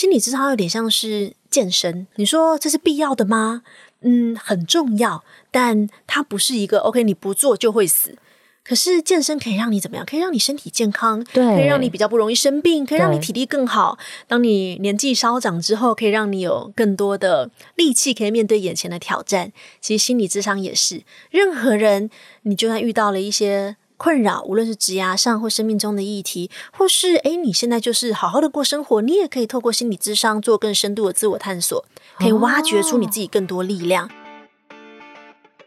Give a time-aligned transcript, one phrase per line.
[0.00, 3.60] 心理智商有点像是健身，你说这是必要的吗？
[4.00, 8.16] 嗯，很重要，但它不是一个 OK，你不做就会死。
[8.64, 10.06] 可是健身可以让你怎么样？
[10.06, 13.98] 可以让你身体健康，对，可以让你比较不容易生病，可以让你体力更好。
[14.26, 19.52] 当你年纪稍长之后，可以让你有更多的力气，可以面对眼前的挑战。
[19.82, 22.08] 其实心理智商也是，任何人，
[22.44, 31.84] 你就算遇到了一些困扰，无论是职涯上或生命中的议题，或是诶，你现在就是好好的过生活，你也可以透过心理智商做更深度的自我探索，
[32.16, 34.06] 可以挖掘出你自己更多力量。
[34.06, 34.10] 哦、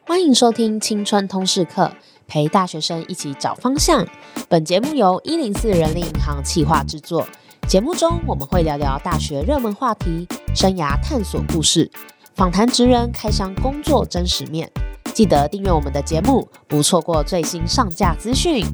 [0.08, 1.92] 欢迎收听青春通识课，
[2.26, 4.04] 陪大学生一起找方向。
[4.50, 7.28] 本节目由一零四人力银行企划制作。
[7.68, 11.92] 节目中我们会聊聊大学热门话题、生涯探索故事，
[12.34, 14.72] 访谈职人开箱工作真实面。
[15.14, 18.66] 记得订阅我们的节目，不错过最新上架资讯。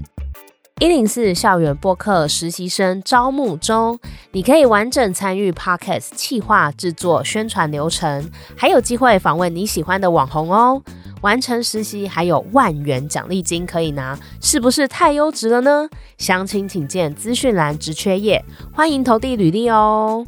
[0.79, 3.99] 一零四校园播客实习生招募中，
[4.31, 10.81] 你可以完整参与 Podcast 企划制作、宣传流程，还有机会访问你喜欢的网红哦。
[11.19, 15.89] 完成实习还有万元奖励金可以拿，是不是太优质了呢？
[16.17, 20.25] 详情请见资讯栏职缺页，欢迎投递履历哦。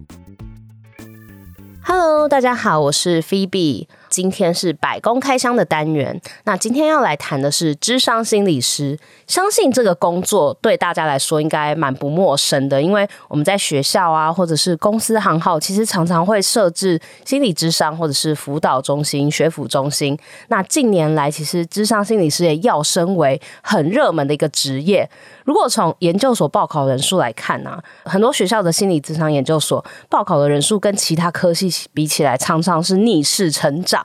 [1.81, 3.87] Hello，大家好，我是 Phoebe。
[4.11, 8.99] 今天是百工开箱的单元，那今天要来谈的是智商心理师。
[9.25, 20.17] 相信这个工作对大家来说应该蛮不陌生的，因为我们在学校啊，或者是公司行号，其实常常会设置心理智商或者是辅导中心、学辅中心。
[20.49, 25.09] 那近年来，其实智商心理师也跃升为很热门的一个职业。
[25.45, 34.00] 如果从研究所报考人数来看呢、很多学校的心理智商研究所报考的人数跟其他科系比起来，常常是逆势成长。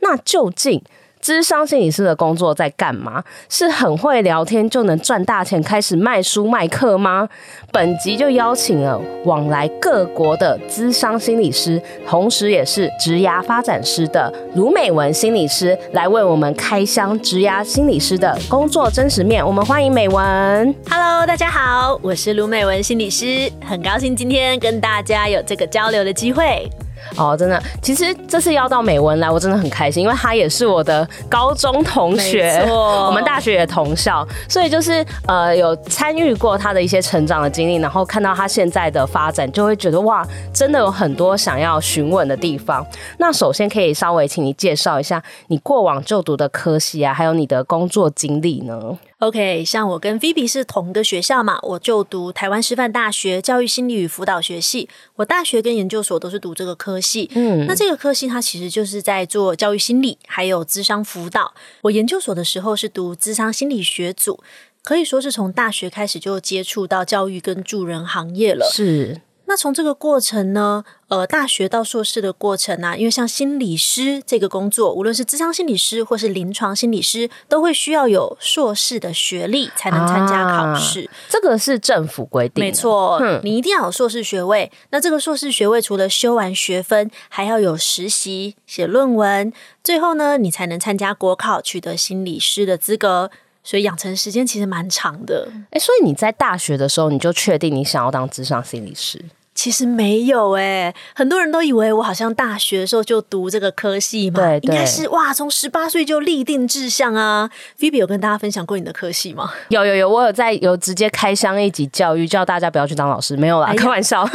[0.00, 0.82] 那究竟
[1.18, 3.24] 智商心理师的工作在干嘛？
[3.48, 7.28] 是很会聊天就能赚大钱，开始卖书卖课吗？
[7.72, 19.44] 本集就邀请了往来各国的智商心理师，同时也是职涯发展师的卢美文心理师，来为我们开箱职涯心理师的工作真实面。
[19.44, 20.74] 我们欢迎美文。
[20.88, 26.70] Hello，大家好，我是卢美文心理师，很高兴今天跟大家有这个交流的机会。
[27.16, 42.86] 哦，真的，其实这次邀到美文来，我真的很开心，因为他也是我的高中同学， 我们大学也同校，所以就是呃有参与过他的一些成长的经历，然后看到他现在的发展，就会觉得哇，真的有很多想要询问的地方。
[43.18, 57.30] 那首先可以稍微请你介绍一下你过往就读的科系啊，还有你的工作经历呢？OK，像我跟 Phoebe 是同个学校嘛，我就读台湾师范大学教育心理与辅导学系，我大学跟研究所都是读这个科系。
[57.34, 61.54] 嗯，那这个科系它其实就是在做教育心理，还有智商辅导。
[61.80, 64.42] 我研究所的时候是读智商心理学组，
[64.82, 68.68] 可以说是从大学开始就接触到教育跟助人行业了。
[68.70, 69.22] 是。
[69.46, 81.02] 那从这个过程呢，呃，大学到硕士的过程啊，因为像心理师这个工作，无论是智商心理师或是临床心理师，都会需要有硕士的学历才能参加考试。
[81.02, 84.70] 啊，这个是政府规定，没错，你一定要有硕士学位。
[84.90, 89.52] 那这个硕士学位除了修完学分，还要有实习、写论文，
[89.84, 93.30] 最后呢，你才能参加国考，取得心理师的资格。
[93.66, 95.48] 所以养成时间其实蛮长的。
[95.70, 99.24] 诶，所以你在大学的时候，你就确定你想要当智商心理师？
[99.56, 107.50] 其实没有哎、欸，很多人都以为我好像大学的时候就读这个科系嘛，对对，应该是哇，从十八岁就立定志向啊。
[107.80, 109.50] Phoebe 有跟大家分享过你的科系吗？
[109.70, 114.28] 有有有，我有在有直接开箱一集教育，叫大家不要去当老师，没有啦，哎、开玩笑。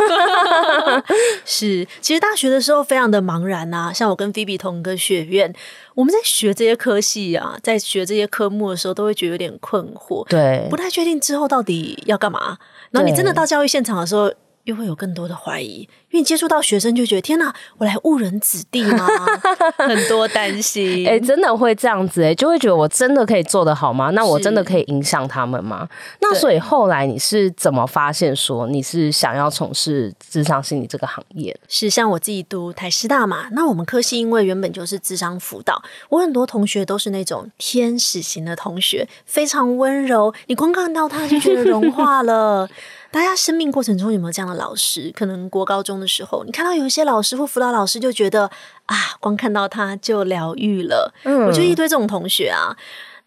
[1.46, 5.54] 是，其实大学的时候非常的茫然啊，像我跟 Phoebe 同一个学院，
[5.94, 12.58] 我们在学这些科系啊，在学这些科目的时候，都会觉得有点困惑，对，不太确定之后到底要干嘛。
[12.90, 14.32] 然后你真的到教育现场的时候。
[14.66, 19.08] 又会有更多的怀疑，因为你接触到学生就觉得天哪，我来误人子弟吗？
[19.78, 24.12] 很多担心， 哎、欸，真的会这样子哎、欸，就会觉得我真的可以做得好吗？
[24.12, 25.88] 那我真的可以影响他们吗？
[26.22, 31.58] 那所以后来你是怎么发现说你是想要从事智商心理这个行业？
[31.68, 42.70] 是像我自己读台师大嘛，那我们科系因为原本就是智商辅导，我很多同学都是那种天使型的同学，非常温柔，你光看到他就觉得融化了。
[43.12, 45.12] 大家生命过程中有没有这样的老师？
[45.14, 48.50] 可能国高中的时候，你看到有一些老师或辅导老师，就觉得
[48.86, 51.14] 啊，光看到他就疗愈了。
[51.26, 52.76] 嗯，我就一堆这种同学啊。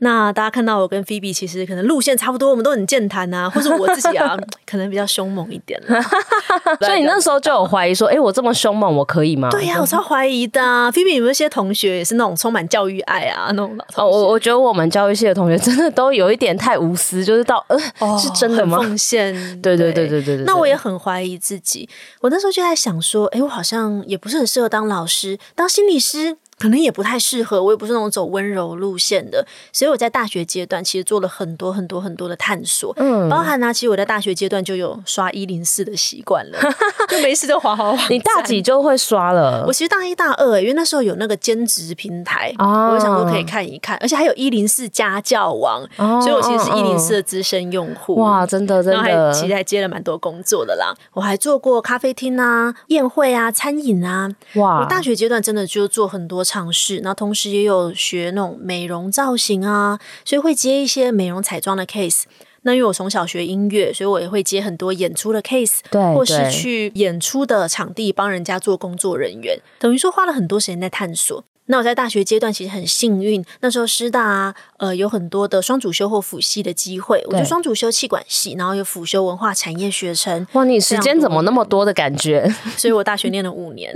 [0.05, 4.37] 那大家看到我跟菲比其实可能路线差不多，我们都很健谈啊，或者我自己啊，
[4.71, 5.81] 可能比较凶猛一点。
[6.81, 9.49] 所以你那时候就有怀疑说，哎、欸，我这么凶猛，我可以吗？
[9.51, 10.91] 对呀、啊，我超怀疑的、啊。
[10.91, 13.47] 菲比有没有一些同学也是那种充满教育爱啊？
[13.53, 18.77] 那种老哦，我我觉得我们教育系的同学真的都有一点太无私，就是到呃、哦，是真的吗？
[18.79, 19.33] 奉献。
[19.63, 20.45] 对对对对对对，对。
[20.45, 21.89] 那我也很怀疑自己。
[22.21, 26.37] 我那时候就在想说，哎、欸，我好像也不是很适合当老师，当心理师。
[26.65, 36.59] 可能也不太适合，我也不是那种走温柔路线的，所以我在大学阶段其实做了很多很多很多的探索，嗯，包含呢、啊，其实我在大学阶段就有刷一零四的习惯了，
[37.11, 38.03] 就没事就滑滑滑。
[38.09, 39.63] 你大几就会刷了？
[39.67, 48.15] 我其实大一大二，因为那时候有那个兼职平台，哦、我就想说可以看一看，而且还有一零四家教网、哦，所以我其实是一零四的资深用户。
[48.15, 50.95] 哇，真的真的，还其实还接了蛮多工作的啦。
[51.13, 54.31] 我还做过咖啡厅啊、宴会啊、餐饮啊。
[54.55, 56.45] 哇，我大学阶段真的就做很多。
[56.55, 62.23] 尝试，那同时也有学那种美容造型啊，所以会接一些美容彩妆的 case。
[62.63, 71.43] 那因为我从小学音乐，所以我也会接很多演出的 case，对，或是去演出的场地帮人家做工作人员，等于说花了很多时间在探索。
[71.67, 80.47] 那我在大学阶段其实很幸运，那时候师大啊，呃，有很多的双主修或辅系的机会，我就双主修气管系，然后有辅修文化产业学程。
[80.53, 82.47] 哇，你时间怎么那么多的感觉？
[82.77, 83.91] 所以我大学念了五年，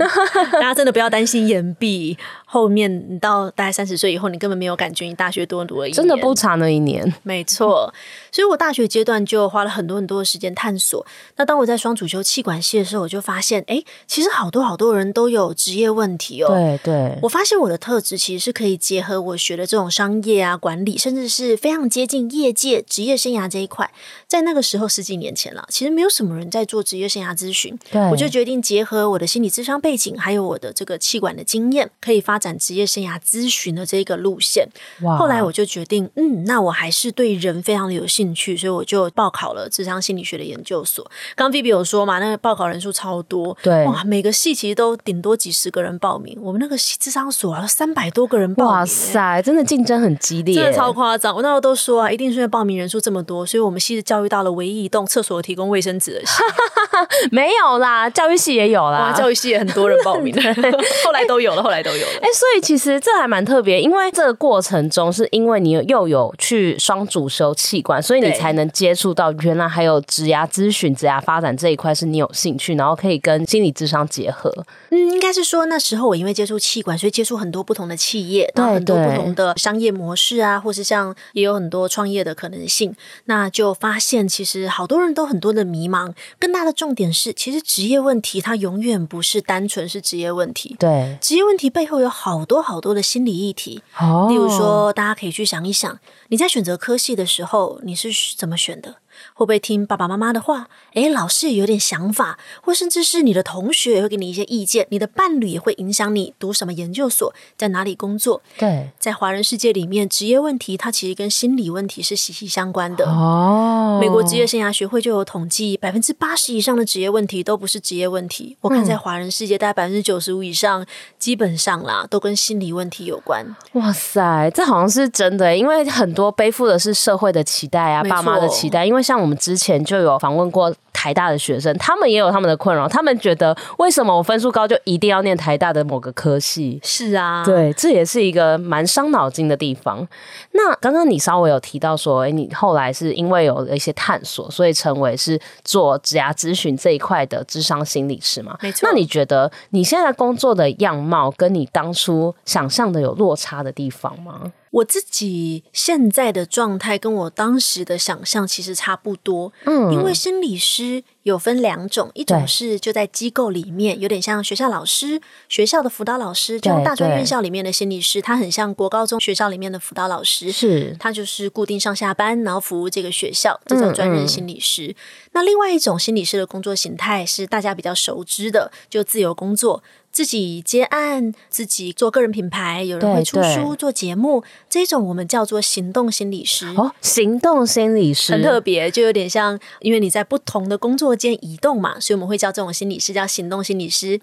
[0.51, 2.17] 大家真的不要担心延毕，
[2.51, 7.13] 后面你到大概三十岁以后，你根本没有感觉你大学多读了一年，真的不长那一年。
[7.21, 7.93] 没错，
[8.31, 11.05] 所以我大学阶段就花了很多很多的时间探索。
[11.35, 16.47] 那当我在双主修气管系的时候，我就发现，哎，其实好多好多人都有职业问题哦。
[16.47, 17.59] 对对，我发现。
[17.59, 23.91] 我的特质其实是可以结合我学的这种商业啊、管理，甚至是非常接近业界职业生涯这一块。
[24.29, 27.77] 在那个时候十几年前了，其实没有什么人在做职业生涯咨询。
[27.91, 34.65] 对，我就决定结合我的心理智商背景，还有我的这个气管的经验，可以发展职业生涯咨询的这个路线。
[35.01, 35.17] 哇！
[35.17, 41.03] 后来我就决定，嗯，那我还是对人非常的有兴趣，所以我就报考了智商心理学的研究所。
[41.35, 46.37] 刚刚 Phoebe 有说嘛，那个报考人数超多，对，哇，每个系其实都顶多几十个人报名。
[46.41, 47.49] 我们那个智商所。
[47.49, 51.35] 哇，三百多个人报名，哇塞，真的竞争很激烈，真的超夸张。
[51.35, 56.43] 我那时候都说啊，一定是因为报名人数这么多，所以我们系是教育到了唯一一栋厕所提供卫生纸的系。
[57.33, 60.31] 没有啦，教育系也有啦，教育系也很多人报名，
[61.03, 62.19] 后来都有了，后来都有了。
[62.33, 74.51] 所以其实这还蛮特别，因为这个过程中是因为你又有去双主修器官，所以你才能接触到原来还有职涯咨询、职涯发展这一块是你有兴趣，然后可以跟心理智商结合。
[74.89, 82.95] 嗯，应该是说那时候我因为接触器官，所以接触很多不同的企业，然后很多不同的商业模式啊，或是像也有很多创业的可能性。
[83.25, 90.75] 那就发现其实好多人都很多的迷茫，更大的重点是，其实职业问题它永远不是单纯是职业问题。
[90.79, 93.81] 对，职业问题背后有好多好多的心理议题。
[93.97, 98.95] 哦，例如说，大家可以去想一想，你在选择科系的时候，你是怎么选的？
[99.33, 100.67] 会不会听爸爸妈妈的话？
[100.93, 108.41] 诶，老师也有点想法，或甚至是你的同学也会给你一些意见，你的伴侣也会影响你读什么研究所，在哪里工作。
[108.57, 113.05] 对，在华人世界里面，职业问题它其实跟心理问题是息息相关的。
[113.05, 118.55] 哦，美国职业生涯学会就有统计，百分之八十以上的职业问题都不是职业问题。
[118.61, 120.85] 我看在华人世界，大概百分之九十五以上，
[121.17, 123.45] 基本上啦，都跟心理问题有关。
[123.73, 128.99] 哇塞，这好像是真的，因为很多背负的是社会的期待啊，爸妈的期待，因为。
[129.09, 132.87] 像我们之前就有访问过台大的学生，他们也有他们的困扰。
[132.87, 136.79] 他们觉得，为什么我分数高就一定要念台大的某个科系？
[136.83, 140.07] 是啊，对，这也是一个蛮伤脑筋的地方。
[140.51, 148.55] 那刚刚你稍微有提到说，诶，你后来是因为有了一些探索，所以成为是做职涯咨询这一块的智商心理师嘛？
[148.61, 148.87] 没错。
[148.87, 154.53] 那你觉得你现在工作的样貌跟你当初想象的有落差的地方吗？
[154.71, 174.87] 我自己现在的状态跟我当时的想象其实差不多，嗯，因为心理师有分两种，一种是就在机构里面，有点像学校老师、学校的辅导老师，就大专院校里面的心理师，他很像国高中学校里面的辅导老师，是，他就是固定上下班，然后服务这个学校，这叫专任心理师。
[174.87, 174.95] 嗯嗯。
[175.33, 179.81] 那另外一种心理师的工作形态是大家比较熟知的，就自由工作。
[180.19, 186.67] 自己接案，自己做个人品牌，有人会出书、做节目，这种我们叫做行动心理师。
[186.75, 194.19] 哦，行动心理师很特别，就有点像，因为你在不同的工作间移动嘛，所以我们会叫这种心理师叫行动心理师。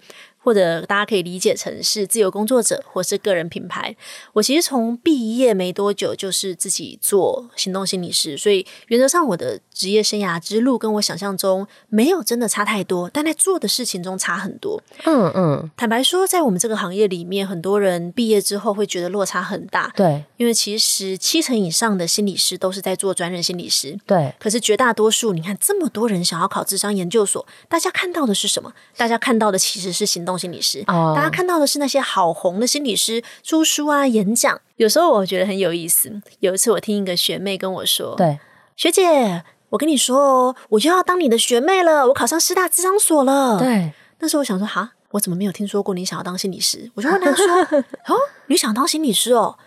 [0.47, 3.93] 或者大家可以理解成是自由工作者或是个人品牌。
[4.31, 14.81] 我其实从毕业没多久就是自己做行动心理师，所以原则上我的职业生涯之路跟我想象中没有真的差太多，但在做的事情中差很多。
[15.03, 19.91] 嗯嗯，坦白说，在我们这个行业里面，很多人毕业之后会觉得落差很大。
[19.97, 23.99] 对，因为其实七成以上的心理师都是在做专任心理师。
[24.05, 28.71] 对，可是绝大多数，你看这么多人想要考智商研究所，大家看到的是什么？
[28.95, 34.59] 大家看到的其实是行动心理师，哦，大家看到的是那些好红的心理师出书啊、演讲。
[34.75, 36.21] 有时候我觉得很有意思。
[36.39, 38.39] 有一次我听一个学妹跟我说：“对，
[38.75, 47.45] 学姐，我跟你说哦，我就要当你的学妹了，我考上师大智商所了。”对，那时候我想说：“哈，我怎么没有听说过你想要当心理师？”我就问她说
[48.07, 48.15] ：“哦，
[48.47, 49.57] 你想当心理师哦？”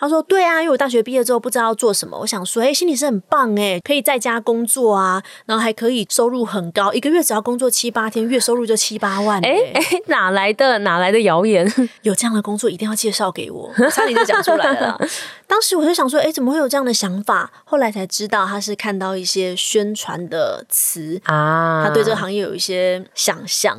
[0.00, 9.40] 他说：“对啊，因为我大学毕业之后不知道要做什么，我想说，哎，心理师很棒哎，可以在家工作啊，然后还可以收入很高，一个月只要工作七八天，月收入就七八万。
[9.44, 11.70] 哎哎，哪来的哪来的谣言？
[12.02, 14.98] 有这样的工作一定要介绍给我，我差点就讲出来了。
[15.46, 17.52] 当时我就想说，哎，怎么会有这样的想法？
[17.64, 23.78] 后来才知道，他是看到一些宣传的词啊，他对这个行业有一些想象。”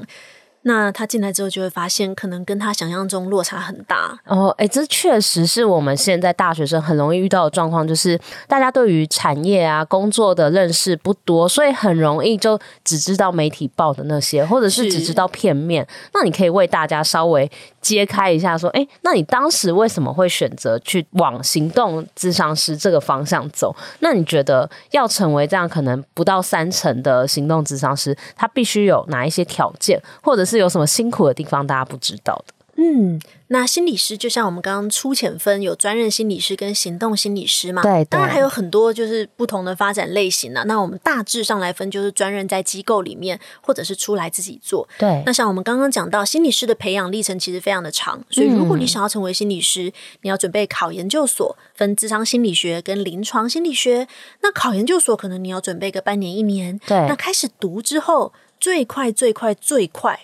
[0.64, 4.50] 那他进来之后就会发现，可能跟他想象中落差很大哦。
[4.60, 15.88] 哎，这确实是我们现在大学生很容易遇到的状况，就是大家对于产业啊、工作的认识不多，所以很容易就只知道媒体报的那些，或者是只知道片面。
[16.14, 17.50] 那你可以为大家稍微
[17.82, 23.76] 揭开一下，说，哎，那你当时为什么会选择去往行动咨商师这个方向走？
[24.02, 30.51] 那你觉得要成为这样可能不到三成的行动咨商师，他必须有哪一些条件，或者是？
[30.52, 32.54] 是有什么辛苦的地方，大家不知道的。
[32.78, 37.84] 嗯，那心理师就像我们刚刚粗浅分，有专任心理师跟行动心理师嘛？
[37.84, 40.64] 对，当然还有很多就是不同的发展类型呢、啊。
[40.64, 44.88] 那我们大致上来分，就是专任在机构里面，或者是出来自己做。
[44.98, 54.08] 对，那像我们刚刚讲到，心理师的培养历程其实非常的长，所以如果你想要成为心理师，嗯、你要准备考研究所，分智商心理学跟临床心理学。
[54.42, 56.80] 那考研究所可能你要准备个半年一年。
[56.88, 60.22] 对，那开始读之后，最快最快最快。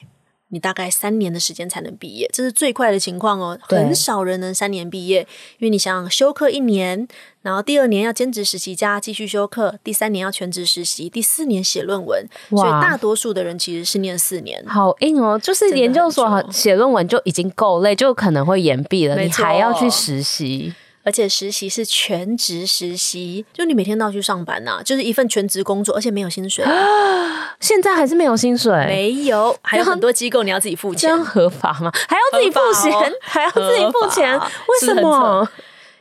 [0.49, 3.59] 你大概三年的时间才能毕业，这是最快的情况哦。
[3.61, 5.21] 很少人能三年毕业，
[5.59, 7.07] 因为你想想，休课一年，
[7.41, 12.25] 然后第二年要兼职实习加继续休课，第三年要全职实习，第四年写论文。
[12.49, 14.65] 所以大多数的人其实是念四年。
[14.65, 20.73] 好硬哦，就是研究所写论文就已经够累，就可能会延毕了，你还要去实习。
[21.07, 26.65] 而且实习是全职实习，就你每天都要去上班呐、啊，就是一份全职工作，而且没有薪水。
[27.61, 28.73] 现在还是没有薪水？
[28.85, 31.89] 没有，还有很多机构你要自己付钱，这样合法吗？
[32.09, 34.37] 还要自己付钱，哦、还要自己付钱？
[34.37, 35.47] 为什么？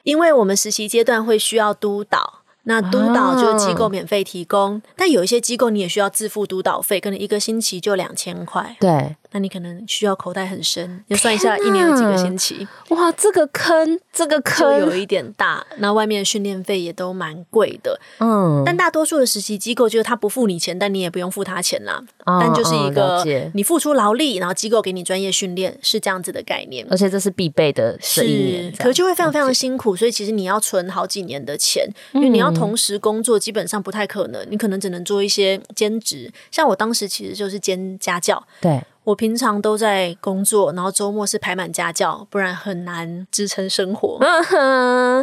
[0.02, 2.40] 因为我们实习阶段会需要督导。
[2.68, 8.76] 那督导就是机构免费提供，啊，但有一些机构你也需要自付督导费，可能一个星期就两千块。
[8.80, 12.66] 对，那你可能需要口袋很深，你算一下一年有几个星期？
[12.88, 15.62] 哇，这个坑，这个坑就有一点大。
[15.76, 18.00] 那外面的训练费也都蛮贵的。
[18.19, 22.02] 嗯，但大多数的实习机构就是他不付你钱，但你也不用付他钱啦。
[22.25, 26.87] 嗯、但就是一个你付出劳力，然后机构给你专业训练，是这样子的概念。
[26.90, 32.50] 而且这是必备的，是，可就会非常非常辛苦，所以其实你要存好几年的钱，因为你要。
[32.57, 36.33] 同时工作基本上不太可能，你可能只能做一些兼职。
[36.50, 44.18] 像我当时其实就是兼家教，对，我平常都在工作，然后周末是排满家教，不然很难支撑生活。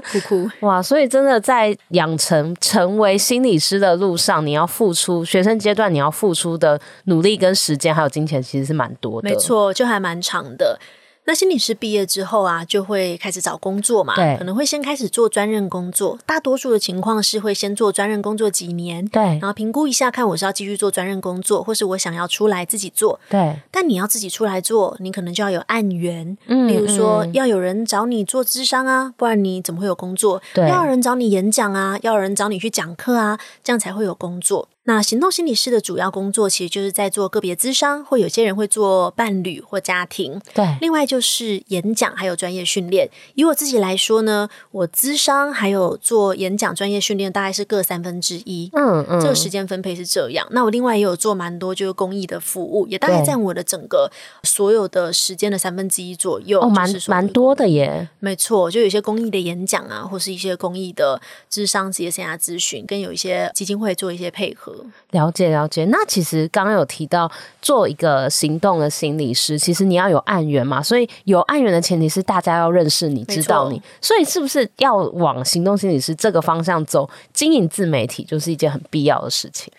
[0.09, 0.81] 哭哭哇！
[0.81, 9.29] 所以真的在养成成为心理师的路上，你要付出学生阶段你要付出的努力跟时间还有金钱，其实是蛮多的。
[9.29, 10.79] 没错，就还蛮长的。
[11.25, 16.19] 那心理师毕业之后啊，就会开始找工作嘛，对，可能会先开始做专任工作。
[16.25, 23.57] 大多数的情况是会先做专任工作几年，对，然后评估一下，看我是要继续做专任工作，或是我想要出来自己做，对。
[23.71, 30.41] 但你要自己出来做，你可能就要有案源，嗯，比如说要有人找你做智商啊，不然你怎么会有工作？
[30.53, 34.67] 对，要有人找你演讲啊，要有人找你去讲课啊，这样才会有工作。
[34.85, 40.41] 那行动心理师的主要工作，其实就是在做个别咨商，或有些人会做伴侣或家庭。
[40.53, 43.09] 对，另外就是演讲，还有专业训练。
[43.35, 48.69] 以我自己来说呢，我咨商还有做演讲专业训练，大概是各三分之一。
[48.73, 50.45] 嗯嗯，这个时间分配是这样。
[50.51, 54.11] 那我另外也有做蛮多就是公益的服务，也大概占我的整个
[54.43, 56.59] 所有的时间的三分之一左右。
[56.59, 58.09] 哦，蛮蛮多的耶。
[58.19, 64.72] 没错，就有些公益的演讲啊，或是一些公益的咨商职业生涯咨询，跟有一些基金会做一些配合。
[65.11, 79.71] 了解了解，那其实刚刚有提到做一个行动的心理师，其实你要有案源嘛，所以有案源的前提是大家要认识你，知道你，所以是不是要往行动心理师这个方向走，经营自媒体就是一件很必要的事情？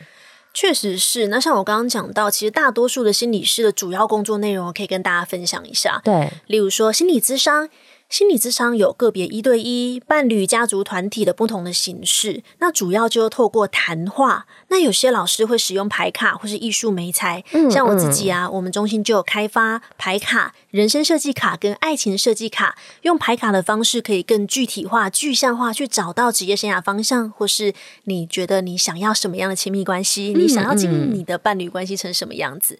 [0.52, 1.26] 确实是。
[1.26, 6.00] 那像我刚刚讲到，其实大多数的心理师的主要工作内容，我可以跟大家分享一下。
[6.04, 7.68] 对，例如说心理咨商。
[8.08, 12.44] 心理智商有个别一对一、伴侣、家族、团体的不同的形式。
[12.58, 14.46] 那主要就透过谈话。
[14.68, 17.42] 那有些老师会使用牌卡或是艺术媒材。
[17.50, 22.78] 嗯，像我自己啊，我们中心就有开发牌卡、人生设计卡跟爱情设计卡。
[23.02, 32.78] 用牌卡的方式，可以更具体化、具象化，去找到职业生涯方向，或是你觉得你想要什么样的亲密关系，你想要经营你的伴侣关系成什么样子。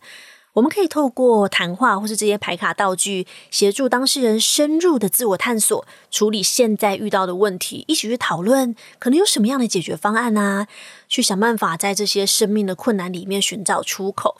[0.54, 10.68] 我们可以透过谈话或是这些牌卡道具，协助当事人深入的自我探索，处理现在遇到的问题，一起去讨论可能有什么样的解决方案啊，
[11.08, 14.36] 去想办法在这些生命的困难里面寻找出口。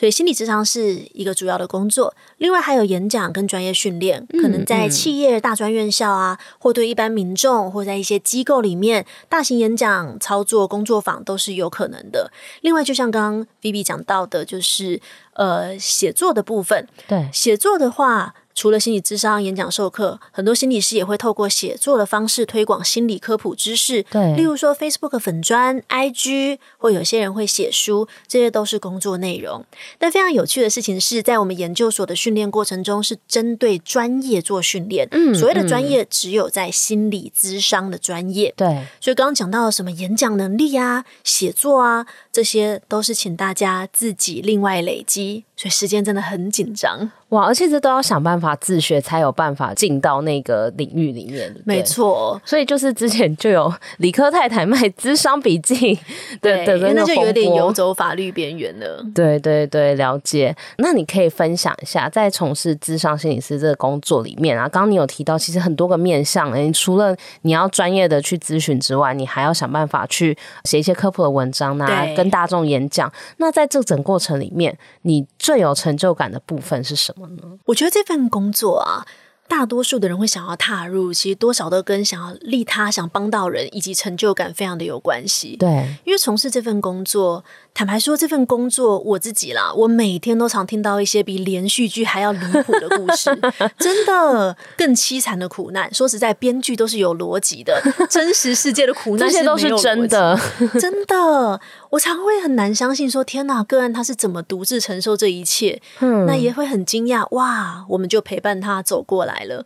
[0.00, 12.32] 所以心理智商是一个主要的工作，另外还有演讲跟专业训练，可能在企业、大专院校啊，或对一般民众，或在一些机构里面，大型演讲、操作工作坊都是有可能的。
[12.62, 14.98] 另外，就像刚刚 Vivi 讲到的，就是
[15.34, 18.34] 呃写作的部分，对写作的话。
[18.54, 24.02] 除了心理智商、演讲、授课，很多心理师也会透过写作的方式推广心理科普知识。
[24.04, 29.64] 对，例如说 Facebook 粉砖、IG，或有些人会写书，这些都是工作内容。
[29.98, 35.08] 但非常有趣的事情是，在我们研究所的训练过程中，是针对专业做训练。
[35.12, 38.52] 嗯，所谓的专业，只有在心理智商的专业。
[38.56, 45.44] 对，所以刚刚讲到什么演讲能力啊、写作啊，这些都是请大家自己另外累积。
[45.60, 47.10] 所以时间真的很紧张。
[47.28, 47.44] 哇！
[47.44, 51.54] 而且这都要想办法自学，才有办法进到那个领域里面。
[51.66, 55.96] 没错，所以就是之前就有理科太太卖智商笔记，
[56.40, 59.04] 对对对，那就有点游走法律边缘了。
[59.14, 60.56] 对对对，了解。
[60.78, 73.12] 那你可以分享一下，在从事智商心理师这个工作里面啊，刚刚你有提到，其实很多个面向，你除了你要专业的去咨询之外，你还要想办法去写一些科普的文章啊，跟大众演讲。
[73.36, 77.58] 那在这整个过程里面，你最有成就感的部分是什么呢？
[77.64, 79.04] 我觉得这份工作啊，
[79.48, 85.56] 大多数的人会想要踏入，其实多少都跟想要利他、想帮到人以及成就感非常的有关系。
[85.58, 87.44] 对，因为从事这份工作。
[87.72, 93.30] 坦白说，这份工作我自己啦，我每天都常听到一些比连续剧还要离谱的故事，
[93.78, 95.92] 真的更凄惨的苦难。
[95.94, 97.80] 说实在，编剧都是有逻辑的，
[98.10, 100.38] 真实世界的苦难这些都是真的，
[100.80, 101.60] 真的。
[101.90, 105.80] 我常会很难相信说，说天哪，个案他是怎么独自承受这一切？
[106.00, 109.64] 嗯，那也会很惊讶，哇，我们就陪伴他走过来了。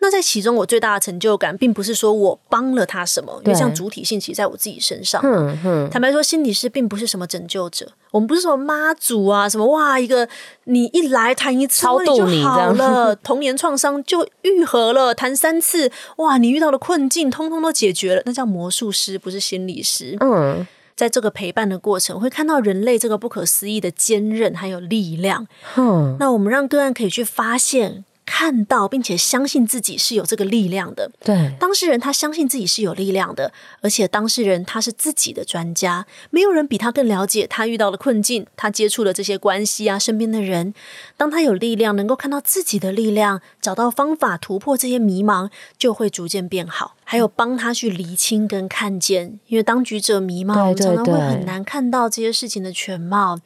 [0.00, 5.22] 那在其中，我最大的成就感，并不是说我帮了他什么，因为像主体性，其实在我自己身上。
[5.24, 5.88] 嗯嗯。
[5.90, 10.28] 坦白说，心理师并不是什么拯救者，我们不是什么妈祖啊，什么哇，一个
[10.64, 20.18] 你一来谈一次超度你就好了， 童年创伤就愈合了，谈三次哇，你遇到的困境通通都解决了，那叫魔术师，不是心理师。
[20.20, 25.46] 嗯，在这个陪伴的过程，会看到人类这个不可思议的坚韧还有力量。
[25.76, 28.04] 嗯，那我们让个案可以去发现。
[28.26, 33.52] 看到并且相信自己是有这个力量的，对，当事人他相信自己是有力量的，
[33.82, 40.72] 而且当事人他是自己的专家，没有人比他更了解他遇到的困境，他接触的这些关系啊，身边的人，
[41.18, 46.96] 当他有力量，能够看到自己的力量，找到方法突破这些迷茫，就会逐渐变好。
[47.14, 53.38] 还有帮他去厘清跟看见，因为当局者迷嘛，我们常常会很难看到这些事情的全貌。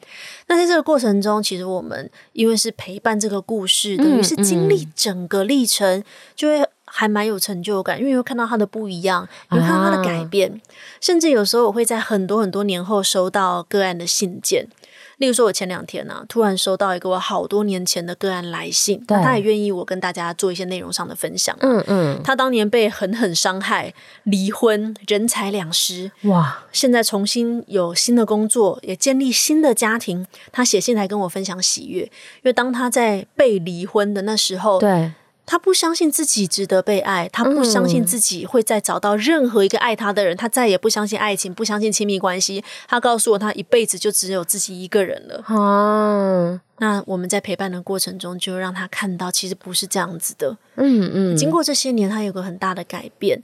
[0.47, 6.03] 那在这个过程中，其实我们因为是陪伴这个故事，等于是经历整个历程，嗯嗯，
[6.35, 10.57] 就会还蛮有成就感，因为会看到他的不一样，你会看到他的改变，啊，
[10.99, 14.67] 甚至有时候我会在很多很多年后收到个案的信件。
[15.19, 21.55] 例如说，我前两天呢、啊，突然收到一个我好多年前的个案来信，那他也愿意我跟大家做一些内容上的分享。
[21.59, 26.11] 嗯嗯，他当年被狠狠伤害，离婚，人财两失。
[26.23, 26.63] 哇！
[26.71, 30.25] 现在重新有新的工作，也建立新的家庭。
[30.51, 32.09] 他写信来跟我分享喜悦，因
[32.43, 35.11] 为当他在被离婚的那时候，对。
[35.49, 42.63] 他不相信自己值得被爱，他不相信自己会再找到任何一个爱他的人，嗯、他再也不相信爱情，不相信亲密关系。
[42.87, 45.43] 他告诉我，他一辈子就只有自己一个人了。
[45.47, 50.55] 哦，那我们在陪伴的过程中，就让他看到，其实不是这样子的。
[50.75, 51.35] 嗯嗯。
[51.35, 53.41] 经过这些年，他有个很大的改变。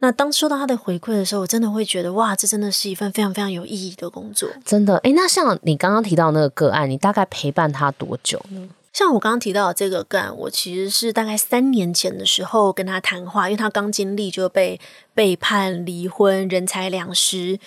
[0.00, 4.50] 那当收到他的回馈的时候，我真的会觉得，哇，这真的是一份非常非常有意义的工作。
[4.66, 8.68] 真的，诶，那像你刚刚提到那个个案，你大概陪伴他多久呢？
[8.92, 14.80] 像我刚刚提到的这个干，我其实是大概三年前的时候跟他谈话，因为他刚经历就被
[15.14, 17.58] 背叛、离婚、人财两失。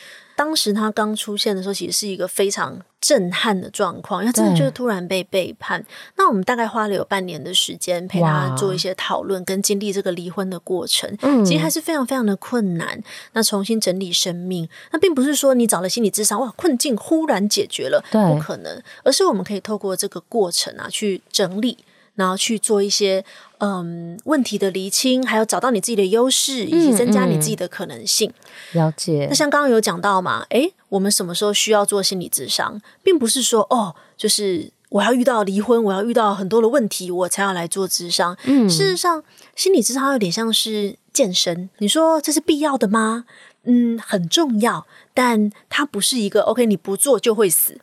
[0.41, 5.85] 当时他刚出现的时候，其实是一个非常震撼的状况，因为真的就是突然被背叛。
[6.15, 12.99] 那我们大概花了有半年的时间陪他做一些讨论，跟经历这个离婚的过程，其实还是非常非常的困难。
[13.33, 21.77] 那重新整理生命，那并不是说你找了心理智商，哇，困境忽然解决了，不可能，而是我们可以透过这个过程啊，去整理。
[22.21, 23.25] 然后去做一些
[23.57, 28.29] 嗯问题的厘清，还有找到你自己的优势，以及增加你自己的可能性。
[28.29, 28.33] 嗯
[28.73, 29.25] 嗯、了解。
[29.27, 38.37] 那像刚刚有讲到嘛，诶，我们什么时候需要做心理智商，并不是说哦，就是我要遇到离婚，我要遇到很多的问题，我才要来做智商。
[38.43, 39.23] 嗯，事实上，
[39.55, 43.25] 心理智商有点像是健身，你说这是必要的吗？
[43.63, 47.79] 嗯，很重要，但它不是一个 OK，你不做就会死。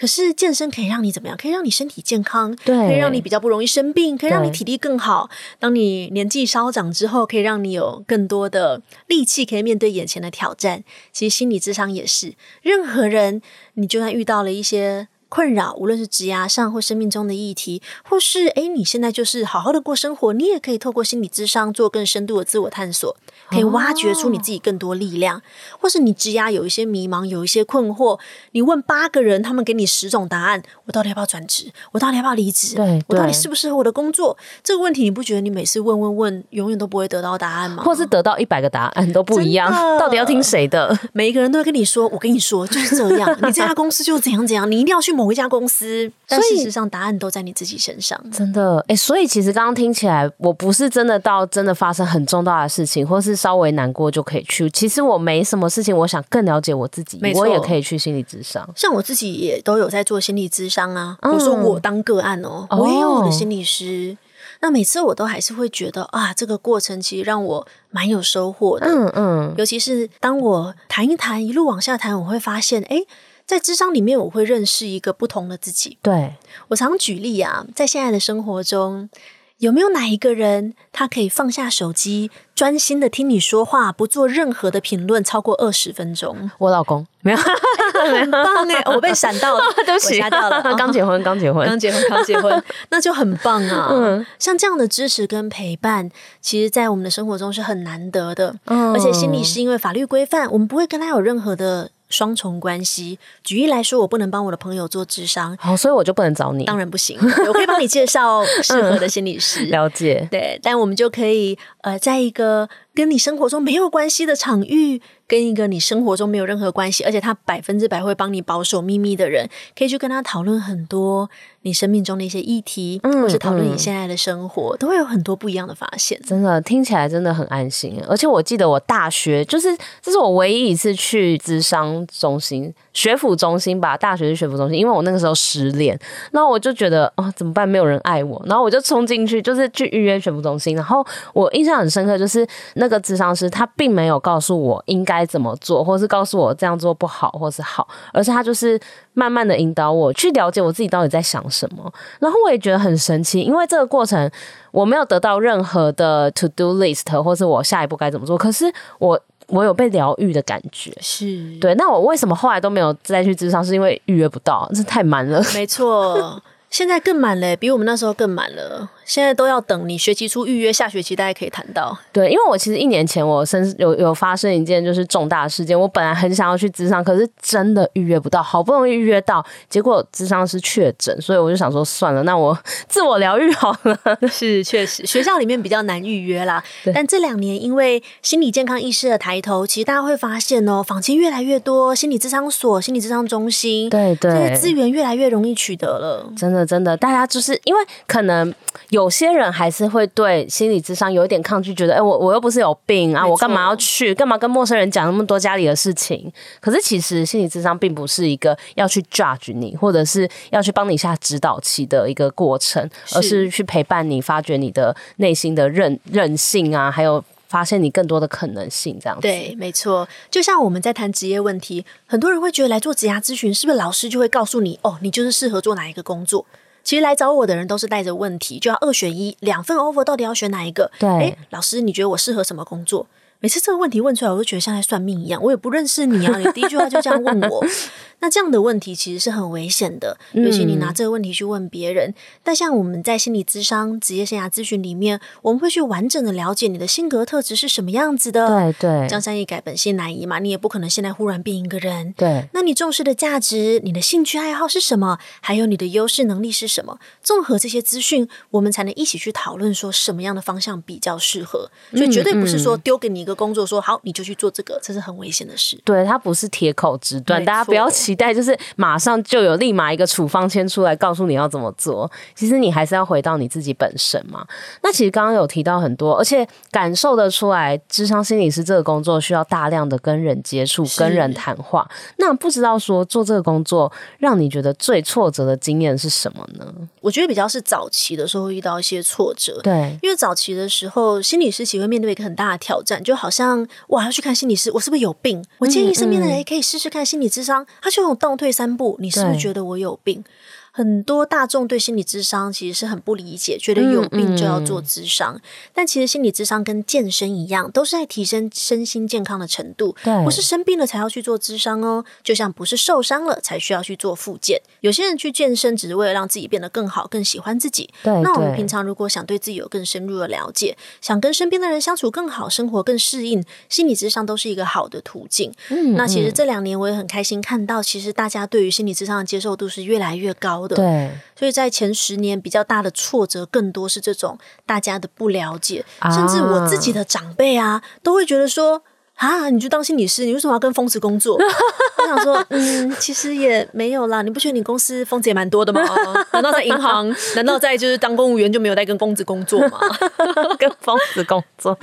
[0.00, 1.36] 可是健身可以让你怎么样？
[1.36, 5.28] 可以让你身体健康，对，可以让你比较不容易生病，可以让你体力更好。
[5.58, 10.82] 当你年纪稍长之后，可以让你有更多的力气，可以面对眼前的挑战。
[11.12, 13.42] 其实心理智商也是，任何人，
[13.74, 15.08] 你就算遇到了一些。
[15.30, 23.16] 困扰，无论是职涯上或生命中的议题，或是诶，你现在就是好好的过生活，你也可以透过心理智商做更深度的自我探索，
[23.48, 25.38] 可以挖掘出你自己更多力量。
[25.38, 25.42] 哦、
[25.80, 28.18] 或是你职涯有一些迷茫，有一些困惑，
[28.50, 31.72] 你问八个人，他们给你十种答案，我到底要不要转职？
[31.92, 32.74] 我到底要不要离职？
[32.74, 34.36] 对，对，我到底适不适合我的工作？
[34.64, 37.84] 这个问题，你不觉得你每次问问问，永远都不会得到答案吗？
[37.84, 40.98] 或是得到一百个答案都不一样，到底要听谁的？
[41.12, 48.18] 每一个人都会跟你说，我跟你说就是这样， 你这家公司就是怎样怎样，你一定要去某一家公司，但事实上答案都在你自己身上。
[48.32, 54.70] 真的，哎、欸，所以其实刚刚听起来，我不是真的到真的发生很重大的事情，或是稍微难过就可以去。
[54.70, 58.66] 其实我没什么事情，我想更了解我自己，我也可以去心理咨商。
[58.74, 61.18] 像我自己也都有在做心理咨商啊。
[61.20, 64.16] 我说我当个案哦，我也有我的心理师。
[64.62, 68.86] 那每次我都还是会觉得啊，这个过程其实让我蛮有收获的。
[68.86, 73.02] 嗯嗯，尤其是当我谈一谈，一路往下谈，我会发现，哎。
[73.50, 75.98] 在智商里面，我会认识一个不同的自己。
[76.00, 76.34] 对，
[76.68, 79.10] 我常举例啊，在现在的生活中，
[79.58, 86.48] 有没有哪一个人，他可以放下手机，专心的听你说话，不做任何的评论，超过二十分钟？
[86.58, 87.36] 我老公没有，
[88.06, 88.80] 很棒哎！
[88.86, 90.62] 我被闪到了， 对不起，吓到了。
[90.78, 93.88] 刚结婚，刚结婚，刚结婚，刚结婚，那就很棒啊！
[93.90, 96.08] 嗯，像这样的支持跟陪伴，
[96.40, 98.54] 其实，在我们的生活中是很难得的。
[98.66, 101.90] 嗯，而且心理是因为法律规范，我们不会跟他有任何的。
[102.10, 103.18] 双重关系。
[103.42, 106.64] 举例来说，我不能帮我的朋友做智商，好，所以我就不能找你。
[106.64, 109.64] 当然不行，我可以帮你介绍适合的心理师。
[109.66, 119.48] 嗯、了解，对，但我们就可以呃，在一个跟你生活中没有关系的场域，跟一个你生活中没有任何关系，而且他百分之百会帮你保守秘密的人，
[119.78, 121.30] 可以去跟他讨论很多
[121.62, 126.20] 你生命中的一些议题，嗯、或是讨论你现在的生活，嗯、都会有很多不一样的发现。
[126.26, 129.68] 真的听起来真的很安心，而且我记得我大学就是
[130.02, 135.96] 这是我唯一一次去智商中心、学府中心吧，大学是学府中心，因为我那个时候失恋，
[136.32, 142.44] 然后我就觉得哦怎么办，没有人爱我，然后我就冲进去，就是去预约学府中心，然后我印象很深刻，就是
[142.80, 145.20] 那个智商师他并没有告诉我应该。
[145.30, 148.80] 怎么做，或是告诉我这样做不好，或是好，而是他就是
[149.12, 151.92] 慢慢的引导我去了解我自己到底在想什么。
[152.18, 154.28] 然后我也觉得很神奇，因为这个过程
[154.72, 158.36] 我没有得到任何的 to do list，或是我下一步该怎么做。
[158.36, 158.64] 可是
[158.98, 161.72] 我我有被疗愈的感觉，是对。
[161.76, 163.64] 那我为什么后来都没有再去智商？
[163.64, 165.40] 是因为预约不到，这太满了。
[165.54, 168.90] 没错，现在更满了，比我们那时候更满了。
[169.10, 171.98] 现在都要等你学期初预约，下学期大家可以谈到。
[172.12, 183.98] 对，因为我其实一年前我生有有发生一件就是重大的事件，我本来很想要去咨商，可是真的预约不到，好不容易预约到，结果咨商是确诊，所以我就想说算了，那我自我疗愈好了。
[184.30, 186.62] 是，确实学校里面比较难预约啦。
[186.94, 196.32] 但这两年因为心理健康意识的抬头，其实大家会发现哦，坊间越来越多心理咨商所、心理咨商中心，对对，这些资源越来越容易取得了。
[196.36, 198.54] 真的真的，大家就是因为可能。
[198.90, 204.12] 有些人还是会对心理智商有一点抗拒，觉得，哎、欸，我我又不是有病啊，我干嘛要去？
[204.14, 206.30] 干嘛跟陌生人讲那么多家里的事情？
[206.60, 218.98] 可是其实心理智商并不是一个要去 judge 你，或者是要去帮你下指导期的一个过程，而是去陪伴你，发掘你的内心的韧韧性啊，还有发现你更多的可能性。
[219.00, 219.22] 这样子。
[219.22, 220.08] 对，没错。
[220.30, 226.44] 就像我们在谈职业问题，很多人会觉得来做职涯咨询，是不是老师就会告诉你，哦，你就是适合做哪一个工作？
[226.90, 230.90] 其实来找我的人都是带着问题，就要二选一，两份 offer 到底要选哪一个？
[230.98, 233.06] 对，哎，老师，你觉得我适合什么工作？
[233.40, 235.42] 每次这个问题问出来，我都觉得像在算命一样。
[235.42, 237.64] 我也不认识你啊，你第一句话就这样问我。
[238.22, 242.10] 那这样的问题其实是很危险的，尤其你拿这个问题去问别人。
[242.10, 248.46] 嗯、但像我们在心理咨商、职业生涯咨询里面，我们会去完整的了解你的性格特质是什么样子的。
[248.46, 252.12] 对对，江山易改，本性难移嘛，你也不可能现在忽然变一个人。
[252.14, 255.18] 对，那你重视的价值、你的兴趣爱好是什么？
[255.40, 256.98] 还有你的优势能力是什么？
[257.22, 261.70] 综合这些资讯，我们才能一起去讨论说什么样的方向比较适合。
[261.92, 265.80] 所以绝对不是说丢给你一个工作说，好你就去做这个，这是很危险的事。
[265.84, 272.10] 对，它不是铁口直断，大家不要期待就是马上就有立马一个处方签出来告诉你要怎么做。
[272.34, 274.46] 其实你还是要回到你自己本身嘛。
[274.82, 281.88] 那其实刚刚有提到很多，而且感受得出来，智商心理师这个工作需要大量的跟人接触、跟人谈话。
[282.16, 286.66] 那不知道说做这个工作让你觉得最挫折的经验是什么呢？
[287.00, 289.60] 我觉得比较是早期的时候会遇到一些挫折。
[289.62, 295.44] 对，因为早期的时候，心理师其实会面对一个很大的挑战，就好像我要去看心理师，我是不是有病？
[295.58, 300.24] 我建议身边的人可以试试看心理智商，他就用倒退三步，你是不是觉得我有病？
[300.72, 305.40] 很多大众对心理智商其实是很不理解，觉得有病就要做智商。
[305.74, 309.94] 但其实心理智商跟健身一样，都是在提升身心健康的程度。
[310.04, 312.04] 对，不是生病了才要去做智商哦。
[312.22, 314.60] 就像不是受伤了才需要去做复健。
[314.80, 317.90] 有些人去健身只是为了让自己变得更好、更喜欢自己。
[318.02, 325.52] 对，那我们平常如果想对自己有更深入的了解，想跟身边的人相处更好，生活更适应，心理智商都是一个好的途径。
[325.68, 330.76] 嗯，那其实这两年我也很开心看到，其实大家对于心理智商的接受度是越来越高的。
[330.76, 331.10] 对。
[331.36, 338.82] 所以在前十年比较大的挫折，更多是这种大家的不了解，啊、甚至我自己的长辈啊，都会觉得说。
[339.20, 339.50] 啊！
[339.50, 341.36] 你就当心理师，你为什么要跟疯子工作？
[342.00, 344.22] 我想说，嗯，其实也没有啦。
[344.22, 345.82] 你不觉得你公司疯子也蛮多的吗？
[346.32, 347.14] 难道在银行？
[347.36, 349.78] 难道在就是当公务员就没有在跟疯子工作吗？
[350.58, 351.78] 跟疯子工作，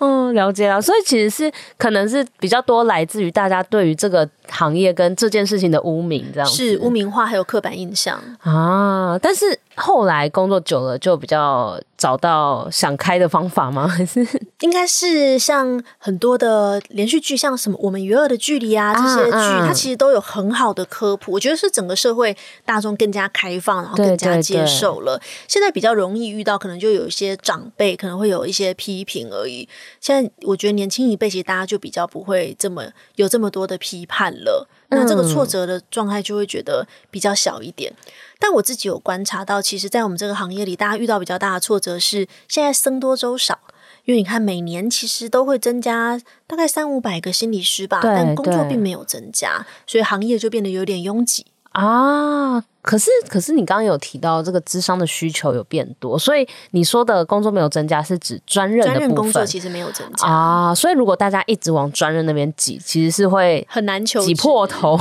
[0.00, 0.82] 嗯，了解了。
[0.82, 9.16] 所以其实是可能是比较多来自于大家对于这个行业跟这件事情的污名，这样子是污名化，还有刻板印象啊。
[9.22, 13.86] 但是后来工作久了，就比较找到想开的方法吗？
[13.88, 14.26] 还是
[14.60, 16.80] 应该是像很多的。
[16.90, 21.32] 连续剧像什么《我们与恶的距离》啊，这些剧、啊啊、它其实都有很好的科普。
[21.32, 25.16] 我觉得是整个社会大众更加开放，然后更加接受了。
[25.16, 29.68] 对对对，现在比较容易遇到，可能就有一些长辈可能会有一些批评而已。
[30.00, 32.84] 现在我觉得年轻一辈其实大家就比较不会这么
[33.16, 34.68] 有这么多的批判了。
[34.92, 37.92] 那这个挫折的状态就会觉得比较小一点。
[37.92, 43.58] 嗯、但我自己有观察到，其实，在我们这个行业里，大家遇到比较大的挫折是现在僧多粥少。
[44.04, 52.64] 因为你看，每年其实都会增加大概三五百个心理师吧，但工作并没有增加，所以行业就变得有点拥挤啊。
[52.82, 60.74] 可是，可是你刚刚有提到这个智商的需求有变多，所以你说的工作没有增加，是指专任的工作其实没有增加啊。
[60.74, 64.98] 所以如果大家一直往专任那边挤，其实是会很难求挤破头。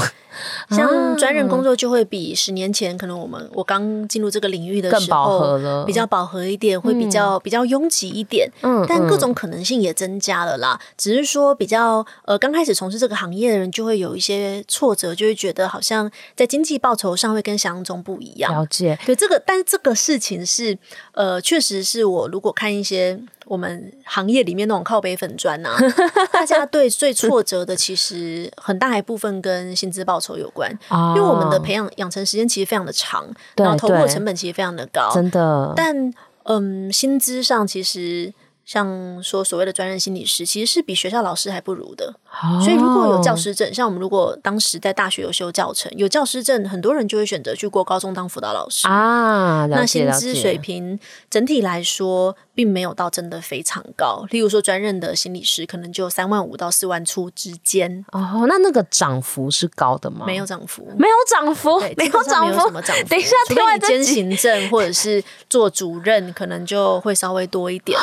[0.69, 8.49] 像专任工作就会比十年前可能我们我刚进入这个领域的时候更饱和了，比较饱和一点，会比较比较拥挤一点。
[8.61, 10.79] 嗯，但各种可能性也增加了啦。
[10.97, 18.53] 只是说比较呃刚开始从事这个行业的人就会有一些挫折，就会觉得好像在经济报酬上会跟想象中不一样。
[18.53, 20.77] 了解，对这个，但是这个事情是
[21.13, 23.19] 呃确实是我如果看一些。
[23.47, 25.75] 我们行业里面那种靠背粉砖啊，
[26.31, 35.73] 大家对最挫折的其实很大一部分跟薪资报酬有关， 哦、因为我们的培养养成时间其实非常的长，然后投入成本其实非常的高，真的。
[35.75, 38.33] 但嗯，薪资上其实。
[38.65, 42.13] 像说所谓的专任心理师，其实是比学校老师还不如的。
[42.41, 42.61] Oh.
[42.61, 49.65] 所以如果有教师证，像我们如果当时在大学有修教程，有教师证，很多人就会选择去过高中当辅导老师啊。
[49.65, 54.23] 那薪资水平整体来说，并没有到真的非常高。
[54.29, 58.05] 例如说，专任的心理师可能就三万五到四万出之间。
[58.11, 60.27] 哦，oh, 那那个涨幅是高的吗？
[60.27, 63.03] 没有涨幅，没有涨幅，没有涨幅，什么涨幅？
[63.09, 67.97] 等一下，除非你兼行政或者是做主任，可能就会稍微多一点。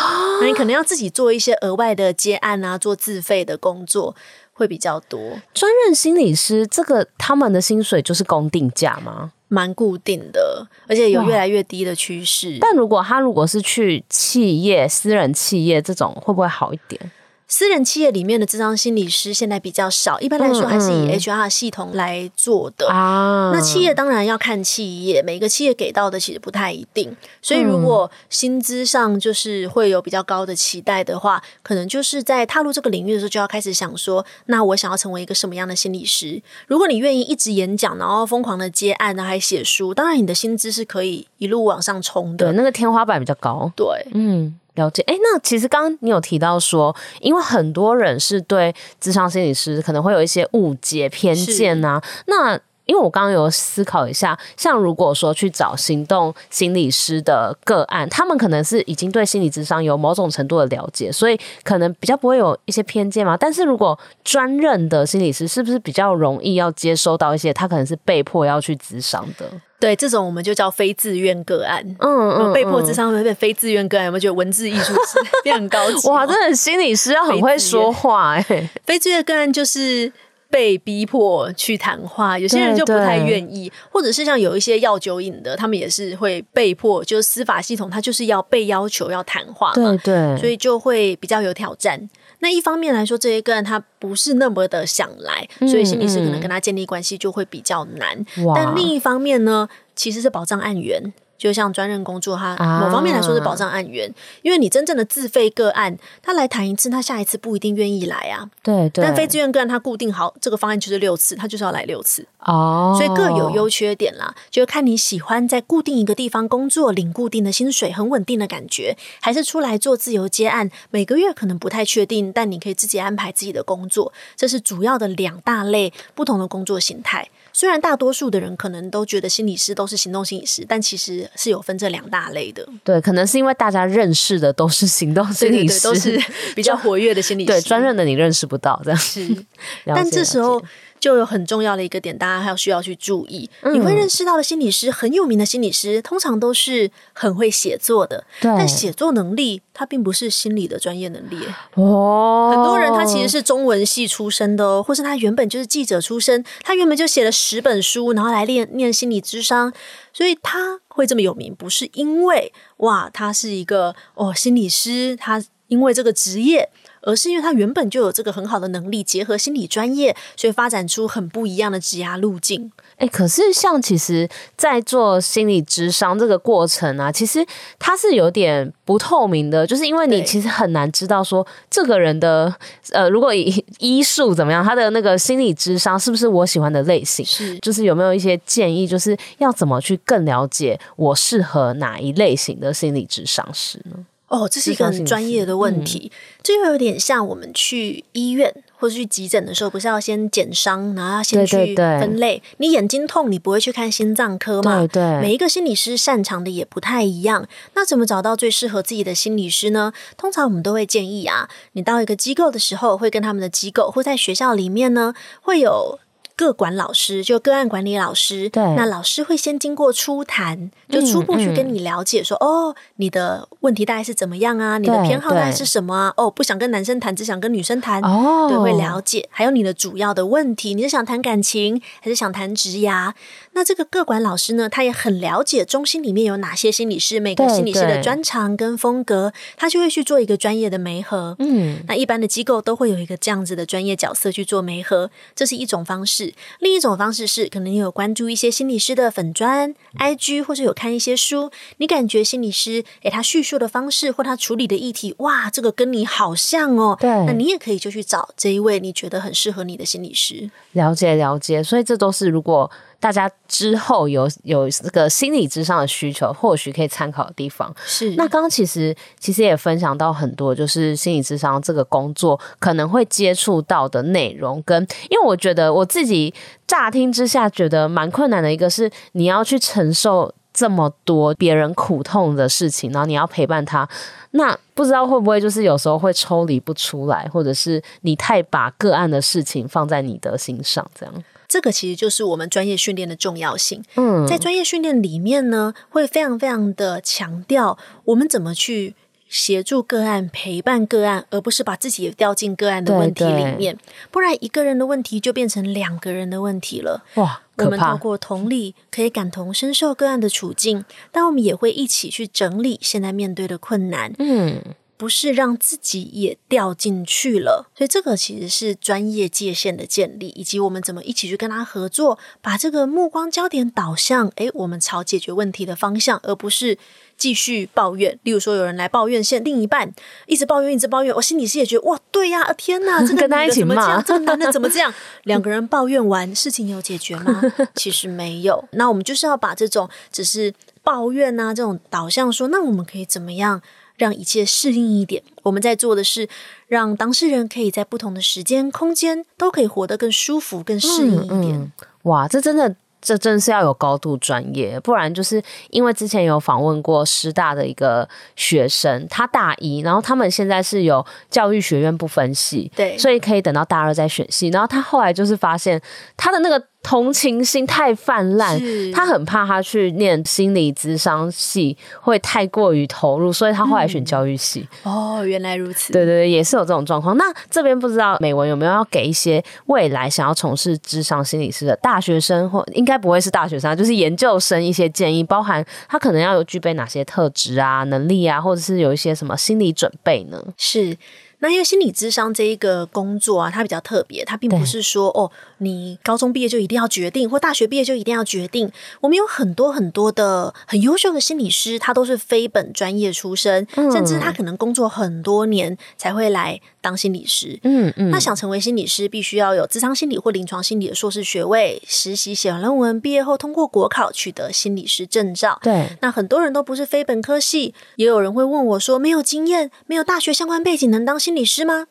[0.45, 4.17] 你可能要自己做一些额外的接案啊，做自费的工作
[4.53, 5.21] 会比较多。
[5.55, 9.31] 专任心理师这个他们的薪水就是公定价吗？
[9.49, 12.59] 蛮固定的，而且有越来越低的趋势。
[12.61, 17.11] 但如果他如果是去企业、私人企业这种，会不会好一点？
[17.51, 22.87] 私人企业里面的智商心理师现在比较少，一般来说还是以 HR 系统来做的。
[22.91, 27.17] 嗯嗯、那企业当然要看企业，每个企业给到的其实不太一定。
[27.41, 36.43] 所以如果薪资上就是会有比较高的期待的话，可能就是在踏入这个领域的时候就要开始想说，那我想要成为一个什么样的心理师？
[36.67, 42.45] 如果你愿意一直演讲，然后疯狂的接案，然后还写书，当然你的薪资是可以一路往上冲的。
[42.45, 43.73] 对，那个天花板比较高。
[43.75, 44.55] 对，嗯。
[44.79, 45.03] 了解。
[45.03, 52.59] 哎，那其实刚刚你有提到说，因为很多人是对智商心理师可能会有一些误解、偏见啊，那。
[52.89, 63.37] 因为我刚刚有思考一下，像如果说去找行动心理师的个案，他们可能是已经对心理智商有某种程度的了解，所以可能比较不会有一些偏见嘛。
[63.37, 69.45] 但是如果专任的心理师，是不是比较容易要接收到一些他可能是被迫要去智商的？
[69.79, 71.85] 对，这种我们就叫非自愿个案。
[72.01, 76.09] 嗯嗯，被迫智商会被非自愿个案，有没有觉得文字艺术是变很高级？
[76.09, 78.71] 哇，真的心理师要很会说话哎、欸。
[78.87, 80.11] 非自愿个案就是。
[80.51, 92.09] 被逼迫去谈话，有些人就不太愿意，或者是像有一些药酒瘾的，他们也是会被迫，就是司法系统他就是要被要求要谈话嘛，对对，所以就会比较有挑战。
[92.41, 98.25] 那一方面来说，这些个人他不是那么的想来，所以心理师可能跟他建立关系就会比较难。
[98.55, 101.13] 但另一方面呢，其实是保障案源。
[101.39, 108.51] 就像专任工作，它某方面来说是保障案源，啊、因为你真正的自费个案，他来谈一次，他下一次不一定愿意来啊。
[108.63, 109.05] 对对。
[109.05, 112.27] 但非自愿个案，他固定好这个方案就是六次，他就是要来六次。
[112.41, 112.95] 哦。
[112.99, 124.13] 所以各有优缺点啦，就看你喜欢在固定一个地方工作，领固定的薪水，很稳定的感觉，还是出来做自由接案，每个月可能不太确定，但你可以自己安排自己的工作。
[124.35, 127.29] 这是主要的两大类不同的工作形态。
[127.59, 132.65] 虽然大多数的人可能都觉得心理师都是行动心理师，但其实是有分这两大类的。
[132.85, 137.49] 对，可能是因为大家认识的都是行动心理师，对对对，都是比较活跃的心理师。
[137.49, 138.97] 对，专任的你认识不到这样。
[138.97, 139.29] 是，
[139.85, 140.63] 但这时候。
[141.01, 143.49] 就有很重要的一个点，大家还要需要去注意。
[143.63, 148.25] 嗯、你会认识到的心理师，很有名的心理师，通常都是很会写作的。
[148.41, 151.39] 对，但写作能力，它并不是心理的专业能力。
[151.75, 159.73] 哦，很多人他其实是中文系出身的哦，或是他原本就是记者出身，他原本就写了十本书，然后来练练心理智商，
[160.13, 166.69] 所以他会这么有名，不是因为哇，他是一个哦心理师，他因为这个职业。
[167.03, 172.71] 而是因为他原本就有这个很好的能力，结合心理专业，所以发展出很不一样的职涯路径。
[172.97, 177.47] 哎、欸，可是像其实，在做心理智商这个过程啊，其实
[177.79, 182.53] 它是有点不透明的，就是因为你其实很难知道说这个人的
[182.91, 187.25] 呃，如果以 医术怎么样，他的那个心理智商是不是我喜欢的类型？
[187.25, 194.05] 是，就是有没有一些建议，就是要怎么去更了解我适合哪一类型的心理智商师呢？
[194.29, 196.13] 哦，这是一个很专业的问题，
[196.43, 201.75] 这又、嗯、有点像我们去医院或者去急诊的时候，不是要先检伤，然后要先去分类。
[201.75, 204.79] 对对对，你眼睛痛，你不会去看心脏科嘛？
[204.81, 205.21] 对对。
[205.23, 209.93] 每一个心理师擅长的也不太一样，那怎么找到最适合自己的心理师呢？
[210.17, 215.99] 通常我们都会建议啊，你到一个机构的时候，会跟他们的机构或在学校里面呢，会有。
[216.39, 224.79] 个管老师就个案管理老师，对，那老师会先经过初谈，就初步去跟你了解说，说、嗯嗯、哦，你的问题大概是怎么样啊？
[224.79, 226.15] 你的偏好大概是什么啊？
[226.17, 229.29] 哦，不想跟男生谈，只想跟女生谈，哦，对，会了解。
[229.33, 233.13] 还有你的主要的问题，你是想谈感情，还是想谈职涯？
[233.55, 241.35] 那这个个管老师呢，他也很了解中心里面有哪些心理师，每个心理师的专长跟风格，他就会去做一个专业的媒合。
[241.41, 246.28] 嗯，那一般的机构都会有一个这样子的专业角色去做媒合，这是一种方式。
[246.61, 256.97] 另一种方式是，可能你有关注一些心理师的粉砖、IG，或者有看一些书，你感觉心理师诶，他叙述的方式或他处理的议题，哇，这个跟你好像哦。
[257.01, 260.51] 对，那你也可以就去找这一位你觉得很适合你的心理师。
[260.73, 262.71] 了解了解，所以这都是如果。
[263.01, 268.11] 大家之后有有这个心理咨商的需求，或许可以参考的地方是。
[268.17, 276.35] 那刚刚其实其实也分享到很多，就是心理智商这个工作可能会接触到的内容，跟因为我觉得我自己
[276.67, 283.89] 乍听之下觉得蛮困难的一个是，你要去承受这么多别人苦痛的事情，然后你要陪伴他，
[284.33, 291.15] 那不知道会不会就是有时候会抽离不出来，或者是你太把个案的事情放在你的心上，这样。
[291.49, 293.83] 这个其实就是我们专业训练的重要性。
[293.97, 298.95] 嗯，在专业训练里面呢，会非常非常的强调我们怎么去
[299.29, 303.57] 协助个案、陪伴个案，而不是把自己也掉进个案的问题里面。
[303.57, 303.79] 对对，
[304.11, 307.03] 不然一个人的问题就变成两个人的问题了。
[307.15, 314.13] 哇，我们透过同理可以感同身受个案的处境，但我们也会一起去整理现在面对的困难。
[314.19, 314.63] 嗯。
[314.99, 326.77] 不是让自己也掉进去了，所以这个其实是专业界限的建立，以及我们怎么一起去跟他合作，把这个目光焦点导向，诶，我们朝解决问题的方向，而不是
[327.17, 328.19] 继续抱怨。
[328.25, 329.95] 例如说，有人来抱怨，现另一半
[330.27, 334.93] 一直抱怨，一直抱怨，我心里是也觉得，哇，对呀，天哪，这个 跟他一起骂，这个男的怎么这样？
[335.23, 337.41] 两个人抱怨完，事情有解决吗？
[337.77, 338.69] 其实没有。
[338.73, 343.63] 那我们就是要把这种只是抱怨啊这种导向说，那我们可以怎么样？
[343.99, 345.23] 让一切适应一点。
[345.43, 346.27] 我们在做的是
[346.67, 351.43] 让当事人可以在不同的时间、空间都可以活得更舒服、更适应一点。
[351.43, 351.73] 嗯嗯、
[352.05, 352.75] 哇，这真的。
[353.01, 365.81] 这真是要有高度专业，不然就是因为之前有访问过师大的一个学生，他大一，然后他们现在是有教育学院不分系，对，所以可以等到大二再选系，然后他后来就是发现
[366.17, 366.61] 他的那个。
[366.89, 368.59] 同情心太泛滥，
[368.95, 374.67] 他很怕他去念心理智商系会太过于投入，所以他后来选教育系。
[374.85, 375.93] 嗯、哦，原来如此。
[375.93, 377.15] 对对对，也是有这种状况。
[377.19, 390.43] 那这边不知道美文有没有要给一些未来想要从事智商心理师的大学生，或应该不会是大学生，就是研究生一些建议，包含他可能要有具备哪些特质啊、能力啊，或者是有一些什么心理准备呢？
[390.57, 390.97] 是。
[391.41, 398.71] 那因为心理智商这一个工作啊，它比较特别，它并不是说哦，你高中毕业就一定要决定，或大学毕业就一定要决定。
[399.01, 407.61] 我们有很多很多的很优秀的心理师，他都是非本专业出身，嗯、甚至他可能工作很多年才会来当心理师。
[407.63, 408.11] 嗯嗯。
[408.11, 415.59] 那想成为心理师，必须要有智商心理或临床心理的硕士学位，实习写完论文，毕业后通过国考取得心理师证照。
[415.63, 415.91] 对。
[416.01, 421.87] 那很多人都不是非本科系，也有人会问我说，没有经验，没有大学相关背景，能当心理师吗？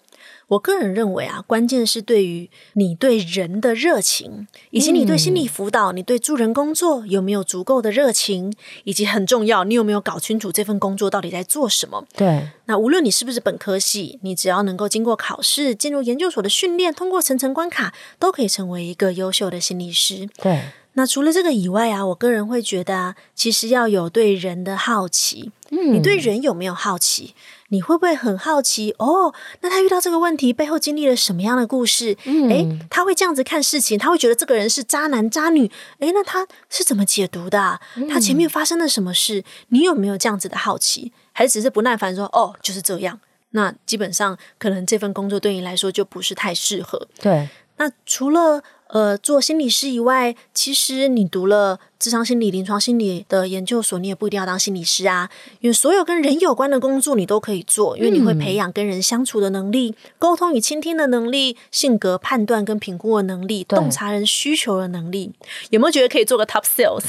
[0.48, 8.54] 我个人认为啊，关键是对于你对人的热情，以及你对心理辅导、嗯、你对助人工作有没有足够的热情，
[8.86, 12.06] 以及很重要，你有没有搞清楚这份工作到底在做什么？
[12.16, 12.50] 对。
[12.66, 20.30] 那无论你是不是本科系，你只要能够经过考试，进入研究所的训练，通过层层关卡，都可以成为一个优秀的心理师。
[20.38, 20.62] 对。
[20.98, 25.52] 那除了这个以外啊，我个人会觉得啊，其实要有对人的好奇。
[25.70, 25.94] 嗯。
[25.94, 27.36] 你对人有没有好奇？
[27.68, 29.32] 你会不会很好奇哦？
[29.62, 32.18] 那他遇到这个问题背后经历了什么样的故事？
[32.24, 35.70] 嗯，诶，他会这样子看事情，他会觉得这个人是渣男渣女。
[36.00, 37.80] 诶，那他是怎么解读的啊？
[38.10, 39.44] 他前面发生了什么事？
[39.70, 41.14] 你有没有这样子的好奇？
[41.32, 43.20] 还是只是不耐烦说哦，就是这样？
[43.52, 47.08] 那基本上可能这份工作对你来说就不是太适合。
[47.22, 51.80] 对，那除了呃做心理师以外，其实你读了。
[52.00, 55.30] 咨商心理、临床心理的研究所，你也不一定要当心理师啊。
[55.62, 65.32] 因为所有跟人有关的工作，你都可以做，因为你会培养跟人相处的能力、嗯、沟通与倾听的能力、性格判断跟评估的能力、洞察人需求的能力。
[65.70, 67.04] 有没有觉得可以做个 top sales？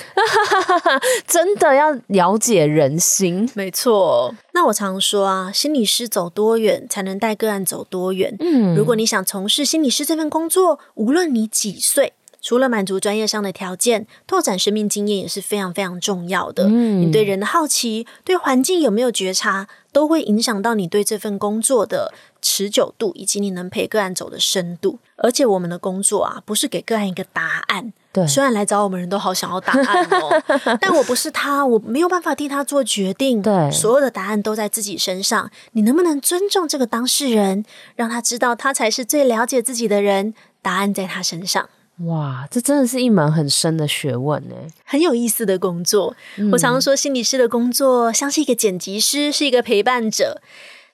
[1.26, 4.34] 真的要了解人心，没错。
[4.52, 8.34] 那我常说啊，心理师走多远，才能带个案走多远。
[8.40, 12.14] 嗯，如果你想从事心理师这份工作，无论你几岁。
[12.40, 16.64] 除了满足专业上的条件，拓展生命经验也是非常非常重要的。
[16.68, 24.98] 嗯，你对人的好奇，对环境有没有觉察，都会影响到你对这份工作的持久度，以及你能陪个案走的深度。
[25.16, 27.92] 而且我们的工作啊，不是给个案一个答案。
[28.12, 30.42] 对，虽然来找我们人都好想要答案哦，
[30.80, 33.42] 但我不是他，我没有办法替他做决定。
[33.42, 35.50] 对，所有的答案都在自己身上。
[35.72, 37.64] 你能不能尊重这个当事人，
[37.96, 40.34] 让他知道他才是最了解自己的人？
[40.62, 41.68] 答案在他身上。
[42.04, 46.16] 哇，这真的是一门很深的学问呢，很有意思的工作。
[46.36, 46.50] 嗯。
[46.52, 50.40] 我常常说，心理师的工作像是一个剪辑师，是一个陪伴者，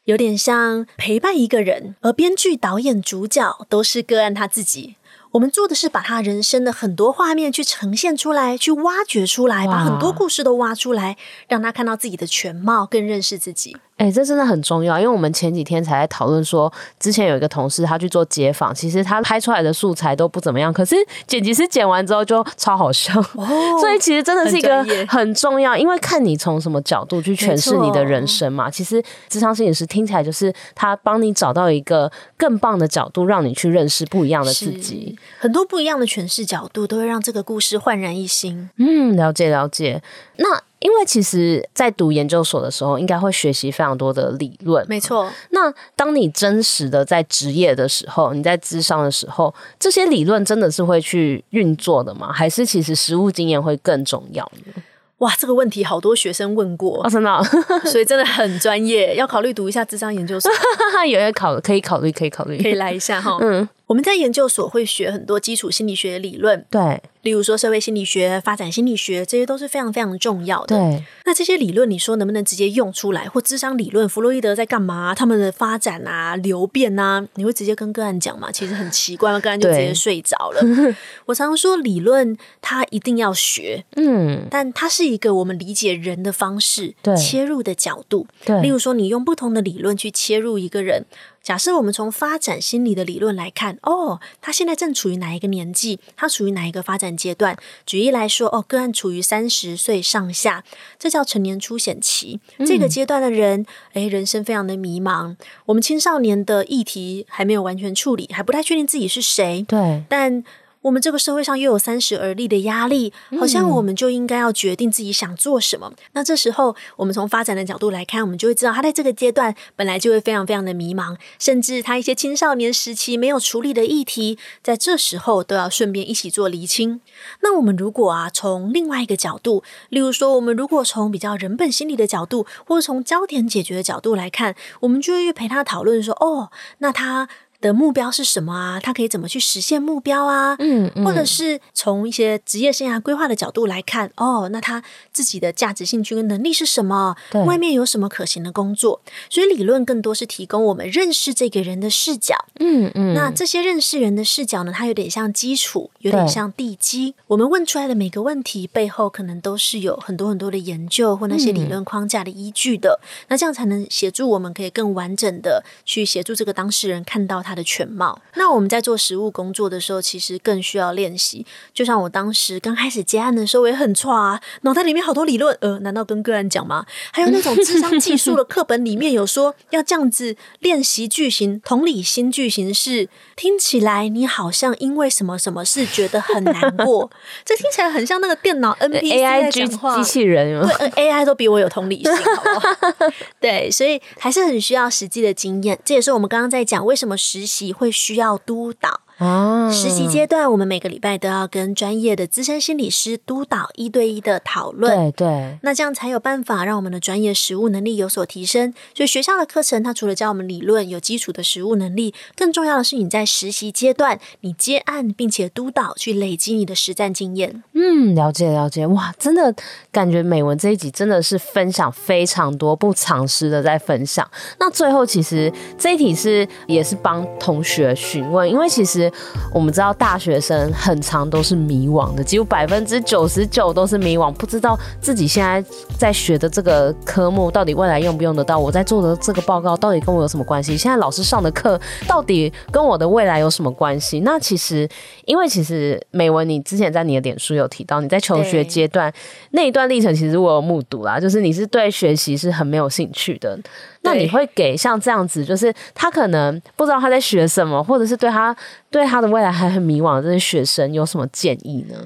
[0.04, 4.96] 有点像陪伴一个人，而编剧、导演、主角都是个案他自己。
[5.32, 11.16] 我们做的是把他人生的很多画面去呈现出来，去挖掘出来，把很多故事都挖出来，
[11.48, 13.76] 让他看到自己的全貌，更认识自己。
[13.96, 20.96] 哎、欸，这真的很重要，因为我们前几天才在讨论说，之前有一个同事他去做街访，其实他拍出来的素材都不怎么样，可是
[21.28, 23.46] 剪辑师剪完之后就超好笑，哦、
[23.80, 28.68] 所以其实真的是一个很重要，因为看你从什么角度去诠释你的人生嘛。
[28.68, 38.68] 其实智商摄影师听起来就是他帮你找到一个更棒的角度，让你去认识不一样的自己，很多不一样的诠释角度都会让这个故事焕然一新。
[38.76, 40.02] 嗯，了解了解。
[40.38, 40.62] 那。
[40.84, 44.84] 因为其实，在读研究所的时候，应该会学习非常多的理论。
[44.86, 45.26] 没错。
[45.48, 52.30] 那当你真实的在职业的时候，你在智商的时候，这些理论真的是会去运作的吗？
[52.30, 54.74] 还是其实实务经验会更重要呢？
[55.18, 57.42] 哇，这个问题好多学生问过，哦、真的、哦，
[57.90, 60.52] 所以真的很专业，要考虑读一下智商研究所。
[61.08, 63.38] 有要考，可以考虑，可以考虑，可以来一下哈。
[63.40, 66.64] 嗯，我们在研究所会学很多基础心理学的理论。
[66.70, 67.02] 对。
[67.22, 70.76] 例如说，社会心理学、发展心理学，这些都是非常非常重要的。
[70.76, 73.26] 对，那这些理论，你说能不能直接用出来？
[73.26, 75.14] 或智商理论，弗洛伊德在干嘛？
[75.14, 78.52] 他们的发展啊、流变啊，你会直接跟个案讲吗？
[78.52, 80.60] 其实很奇怪，个案就直接睡着了。
[81.24, 88.26] 我常常说，理论它一定要学，嗯，但它是一个我们理解人的方式，对，切入的角度。
[88.44, 91.06] 对，例如说，你用不同的理论去切入一个人。
[91.44, 96.00] 假设我们从发展心理的理论来看，哦，他现在正处于哪一个年纪？
[96.16, 97.56] 他处于哪一个发展阶段？
[97.84, 100.64] 举例来说，哦，个案处于三十岁上下，
[100.98, 102.40] 这叫成年初显期。
[102.56, 105.36] 嗯、这个阶段的人，诶，人生非常的迷茫。
[105.66, 109.64] 我们青少年的议题还没有完全处理，还不太确定自己是谁。
[109.68, 110.42] 对，但。
[110.84, 113.10] 我们这个社会上又有三十而立的压力，
[113.40, 115.90] 好像我们就应该要决定自己想做什么。
[115.90, 127.00] 嗯、那这时候，我们从发展的角度来看，我们就会知道他在这个阶段本来就会非常非常的迷茫，甚至他一些青少年时期没有处理的议题，在这时候都要顺便一起做厘清。
[127.40, 137.30] 那我们如果啊，从另外一个角度，例如说，我们如果从比较人本心理的角度，或者从焦点解决的角度来看，我们就会陪他讨论说，哦，那他。
[137.64, 138.78] 的目标是什么啊？
[138.78, 140.54] 他可以怎么去实现目标啊？
[140.58, 147.16] 嗯，嗯，或者是从一些职业生涯规划的角度来看，哦，那他自己的价值、兴趣跟能力是什么？
[147.30, 149.00] 对，外面有什么可行的工作？
[149.30, 152.34] 所以理论更多是提供我们认识这个人的视角。
[152.60, 154.72] 嗯嗯，那这些认识人的视角呢？
[154.74, 157.14] 它有点像基础，有点像地基。
[157.28, 163.00] 我们问出来的每个问题背后，可能都是有很多很多的研究或那些理论框架的依据的。
[163.00, 168.20] 嗯、那这样才能协助我们可以更完整的去协助这个当事人看到他的全貌。
[168.34, 171.46] 那我们在做实务工作的时候，其实更需要练习。
[171.72, 175.56] 就像我当时刚开始接案的时候，我也很错啊，脑袋里面好多理论。
[175.60, 176.84] 呃，难道跟个案讲吗？
[177.12, 187.10] 还有那种智商技术的课本里面有说要这样子练习句型，同理心句型是听起来你好像因为什么什么事觉得很难过，
[187.44, 190.44] 这听起来很像那个电脑 NPC 在讲话，机器人。
[190.44, 192.76] 对，AI 都比我有同理心，好不好？
[193.40, 195.78] 对，所以还是很需要实际的经验。
[195.84, 199.03] 这也是我们刚刚在讲为什么实习会需要督导。
[199.18, 205.12] 啊，实习阶段，我们每个礼拜都要跟专业的资深心理师督导一对一的讨论。
[205.12, 208.74] 对对，那这样才有办法让我们的专业实务能力有所提升。
[208.92, 217.62] 所以学校的课程，它除了教我们理论有基础的实务能力，更重要的是你在实习阶段，你接案并且督导，去累积你的实战经验。
[217.74, 219.54] 嗯，了解了解，哇，真的
[219.92, 224.28] 感觉美文这一集真的是分享非常多不藏私的在分享。
[224.58, 229.03] 那最后其实这一题是也是帮同学询问，因为其实。
[229.52, 235.64] 我们知道大学生很长都是迷惘的，几乎百分之九十九都是迷惘，不知道自己现在
[235.98, 240.76] 在学的这个科目到底未来用不用得到，我在做的这个报告到底跟我有什么关系？
[240.76, 244.20] 现在老师上的课到底跟我的未来有什么关系？
[244.20, 244.88] 那其实，
[245.24, 249.12] 因为其实美文，你之前在你的脸书有提到，你在求学阶段
[249.50, 253.58] 那一段历程，其实我有目睹啦，就是你是对学习是很没有兴趣的。
[254.02, 258.54] 那你会给像这样子，就是他可能不知道他在学什么，或者是对他
[258.94, 261.96] 对他的未来还很迷惘的这些学生有什么建议呢？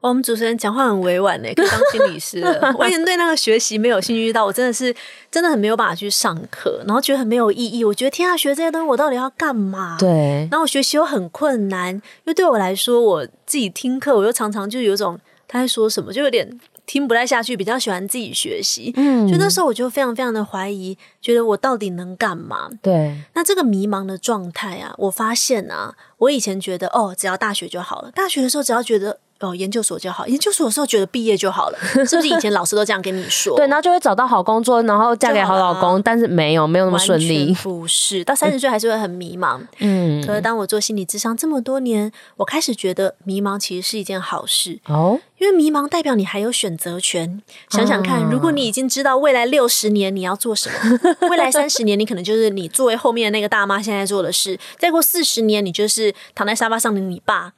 [0.00, 2.72] 我们主持人讲话很委婉呢，可以当心理师了。
[2.78, 4.94] 我以前对那个学习没有兴趣到，我真的是
[5.30, 7.84] 真的很没有办法去上课，然后觉得很没有意义。
[7.84, 9.98] 我觉得天啊，学这些东西我到底要干嘛？
[10.00, 10.48] 对。
[10.50, 16.58] 然后我学习又很困难，因为对我来说，我自己听课，我又常常就有种他在说什么，就有点。
[16.88, 18.92] 听不太下去，比较喜欢自己学习。
[18.96, 22.70] 嗯，所以那时候我就非常非常的怀疑，觉得我到底能干嘛？
[22.82, 23.16] 对。
[23.34, 28.10] 那这个迷茫的状态啊，我发现啊，我以前觉得哦，只要大学就好了。
[28.10, 29.20] 大学的时候只要觉得。
[29.40, 30.26] 哦，研究所就好。
[30.26, 32.26] 研究所的时候觉得毕业就好了， 是不是？
[32.26, 33.54] 以前老师都这样跟你说。
[33.54, 36.02] 对，然后就会找到好工作，然后嫁给好老公。
[36.02, 37.54] 但是没有，没有那么顺利。
[37.62, 39.60] 不是，到三十岁还是会很迷茫。
[39.78, 40.20] 嗯。
[40.26, 47.42] 可是当我做心理智商这么多年，我开始觉得迷茫其实是一件好事哦，因为迷茫代表你还有选择权。
[47.70, 57.52] 想想看，如果你已经知道未来六十年你要做什么，未来三十年你可能就是你作为后面的那个大妈现在做的事，再过四十年你就是躺在沙发上的你爸。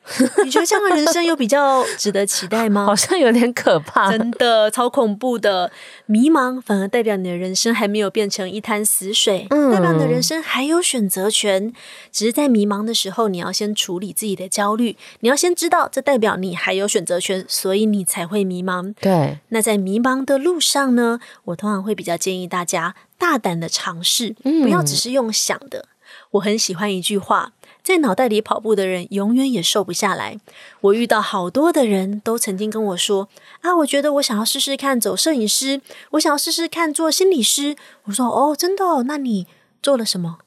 [0.45, 1.85] 你觉得这样的人生有比较？
[1.97, 2.85] 值得期待吗？
[2.87, 5.70] 好像有点可怕，真的超恐怖的。
[6.07, 11.72] 迷茫反而代表你的人生还没有变成一滩死水，嗯，代表你的人生还有选择权。
[12.11, 18.94] 只是在迷茫的时候，你要先处理自己的焦虑，你要先知道这代表你还有选择权，所以你才会迷茫。
[19.00, 19.38] 对。
[19.48, 25.86] 那在迷茫的路上呢，我通常会比较建议大家大胆的尝试，不要只是用想的。
[26.32, 27.52] 我很喜欢一句话。
[27.82, 30.38] 在脑袋里跑步的人，永远也瘦不下来。
[30.82, 33.28] 我遇到好多的人都曾经跟我说
[33.62, 39.02] ：“啊，我觉得我想要试试看走摄影师，我想要试试看做心理师。”我说：“哦，真的哦？
[39.04, 39.46] 那你
[39.82, 40.40] 做了什么？”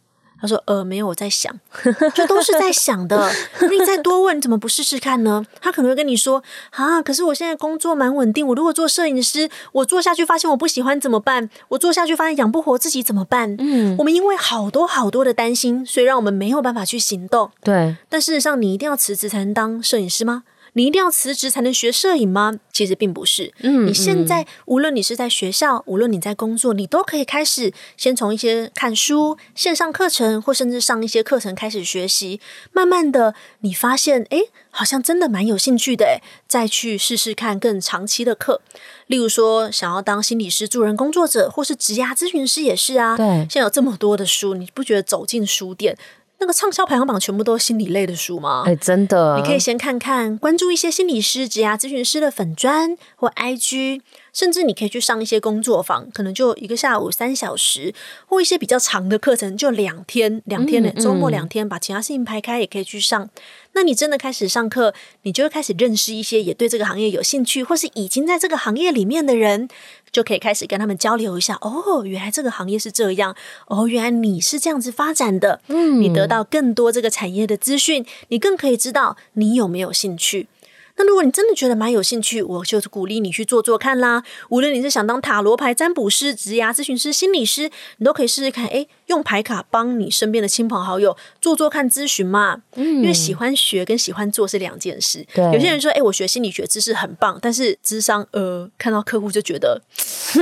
[0.43, 1.57] 他说：“呃，没有，我在想，
[2.13, 3.31] 这都是在想的。
[3.71, 6.43] 你再多问，你怎么不试试看呢？”他可能会跟你说
[6.75, 11.49] ：“啊，可是我现在工作蛮稳定，我如果做摄影师，我做下去发现我不喜欢怎么办？
[11.69, 17.49] 我做下去发现养不活自己怎么办？”嗯，我们因为好多好多的担心，所以让我们没有办法去行动。
[17.63, 20.43] 对，但事实上，你一定要辞职才能当摄影师吗？
[20.73, 22.59] 你一定要辞职才能学摄影吗？
[22.71, 23.53] 其实并不是。
[23.59, 32.39] 嗯，你现在无论你是在学校，无论你在工作，你都可以开始先从一些看书、线上课程，或甚至上一些课程开始学习。
[32.71, 38.61] 慢慢的，你发现，诶，好像真的蛮有兴趣的，诶，再去试试看更长期的课。
[39.07, 43.15] 例如说，想要当心理师、助人工作者，或是职涯咨询师也是啊。
[43.15, 45.95] 对，现在有这么多的书，你不觉得走进书店？
[46.43, 48.63] 那个畅销排行榜全部都是心理类的书吗？
[48.65, 54.01] 哎、欸，真的，你可以先看看，关注一些心理师、职涯咨询师的粉砖或 IG。
[54.33, 57.93] 甚至你可以去上一些工作坊，可能就一个下午三小时，
[58.25, 63.29] 或一些比较长的课程，就两天，两天的周末两天，把其他事情排开也可以去上。
[63.73, 64.91] 那你真的开始上课，
[65.21, 69.69] 你就会开始认识一些也对这个行业有兴趣，或是已经在这个行业里面的人，
[70.13, 71.57] 就可以开始跟他们交流一下。
[71.59, 73.35] 哦，原来这个行业是这样。
[73.67, 75.59] 哦，原来你是这样子发展的。
[75.67, 80.47] 嗯，你得到更多这个产业的资讯，你更可以知道你有没有兴趣。
[80.95, 84.23] 那如果你真的觉得蛮有兴趣，我就鼓励你去做做看啦。
[84.49, 88.67] 无论你是想当塔罗牌占卜师、职涯咨询师、心理师，你都可以试试看。
[88.67, 92.61] 诶，用牌卡帮你身边的亲朋好友做做看咨询嘛。
[92.75, 95.25] 嗯，因为喜欢学跟喜欢做是两件事。
[95.33, 99.81] 对，有些人说，诶，我学心理学知识很棒，但是智商，呃，看到客户就觉得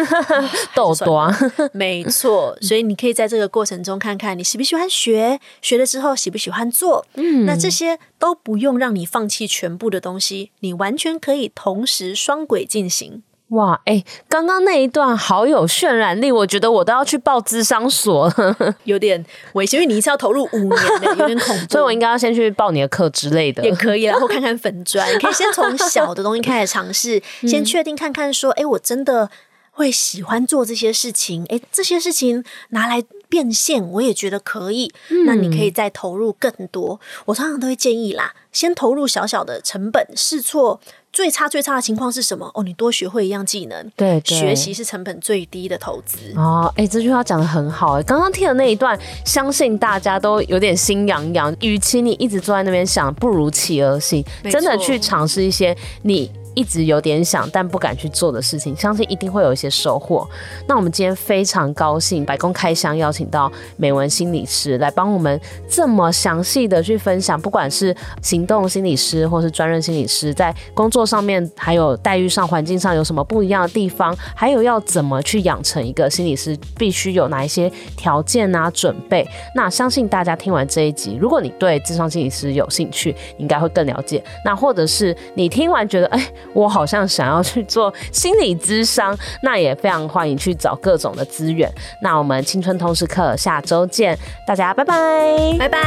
[0.76, 1.32] 逗多。
[1.74, 7.06] 没错，所以你可以在这个过程中看看你喜不喜欢学，学了之后喜不喜欢做。
[7.16, 10.52] 嗯，那这些都不用让你放弃全部的东西。
[10.60, 13.24] 你完全可以同时双轨进行。
[13.52, 18.32] 哇，哎、欸，刚刚那一段好有渲染力，我觉得我都要去报智商所，
[18.86, 19.24] 有点
[19.54, 20.70] 危险，因为你一次要投入五年
[21.02, 29.30] 的， 有点恐怖，所以我应该要先去报你的课之类的，也可以，然后看看粉砖，你可以先从小的东西开始尝试，先确定看看说，哎、欸，我真的
[29.72, 37.00] 会喜欢做这些事情，哎、欸，这些事情拿来变现，我也觉得可以，嗯、那你可以再投入更多。
[37.26, 38.34] 我通常都会建议啦。
[38.52, 40.82] 先投入小小的成本试错，
[41.14, 42.50] 最差最差的情况是什么？
[42.54, 46.18] 哦，你多学会一样技能，对，对，学习是成本最低的投资。
[46.36, 48.00] 哦，哎、欸，这句话讲的很好。
[48.00, 51.56] 哎，刚刚听的那一段，相信大家都有点心痒痒。
[51.60, 56.32] 与其你一直坐在那边想，不如企而行，真的去尝试一些你。
[56.54, 60.28] 一直有点想但不敢去做的事情，相信一定会有一些收获。
[60.68, 65.40] 那我们今天非常高兴，百工开箱邀请到美文心理师来帮我们
[65.70, 79.28] 这么详细的去分享，不管是行动心理师或是专任心理师，在工作上面还有待遇上、环境上有什么不一样的地方，还有要怎么去养成一个心理师，必须有哪一些条件啊、准备。
[79.56, 84.24] 那相信大家听完这一集，如果你对智商心理师有兴趣，应该会更了解。
[84.44, 91.72] 那或者是你听完觉得，哎、我好像想要去做心理咨商，那也非常欢迎去找各种的资源。
[92.02, 94.18] 那我们青春通识课下周见，
[94.48, 95.80] 大家拜拜，拜拜。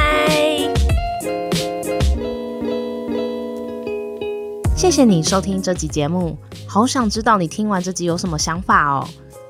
[4.76, 6.36] 谢谢你收听这集节目，
[6.66, 9.08] 好想知道你听完这集有什么想法哦。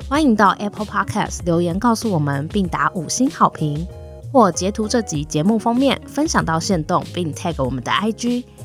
[0.09, 3.85] 欢迎到 Apple Podcast 留言告诉我们，并打五星好评，
[4.31, 8.45] 或截图这集节目封面分享到限动，并 tag 我们的 IG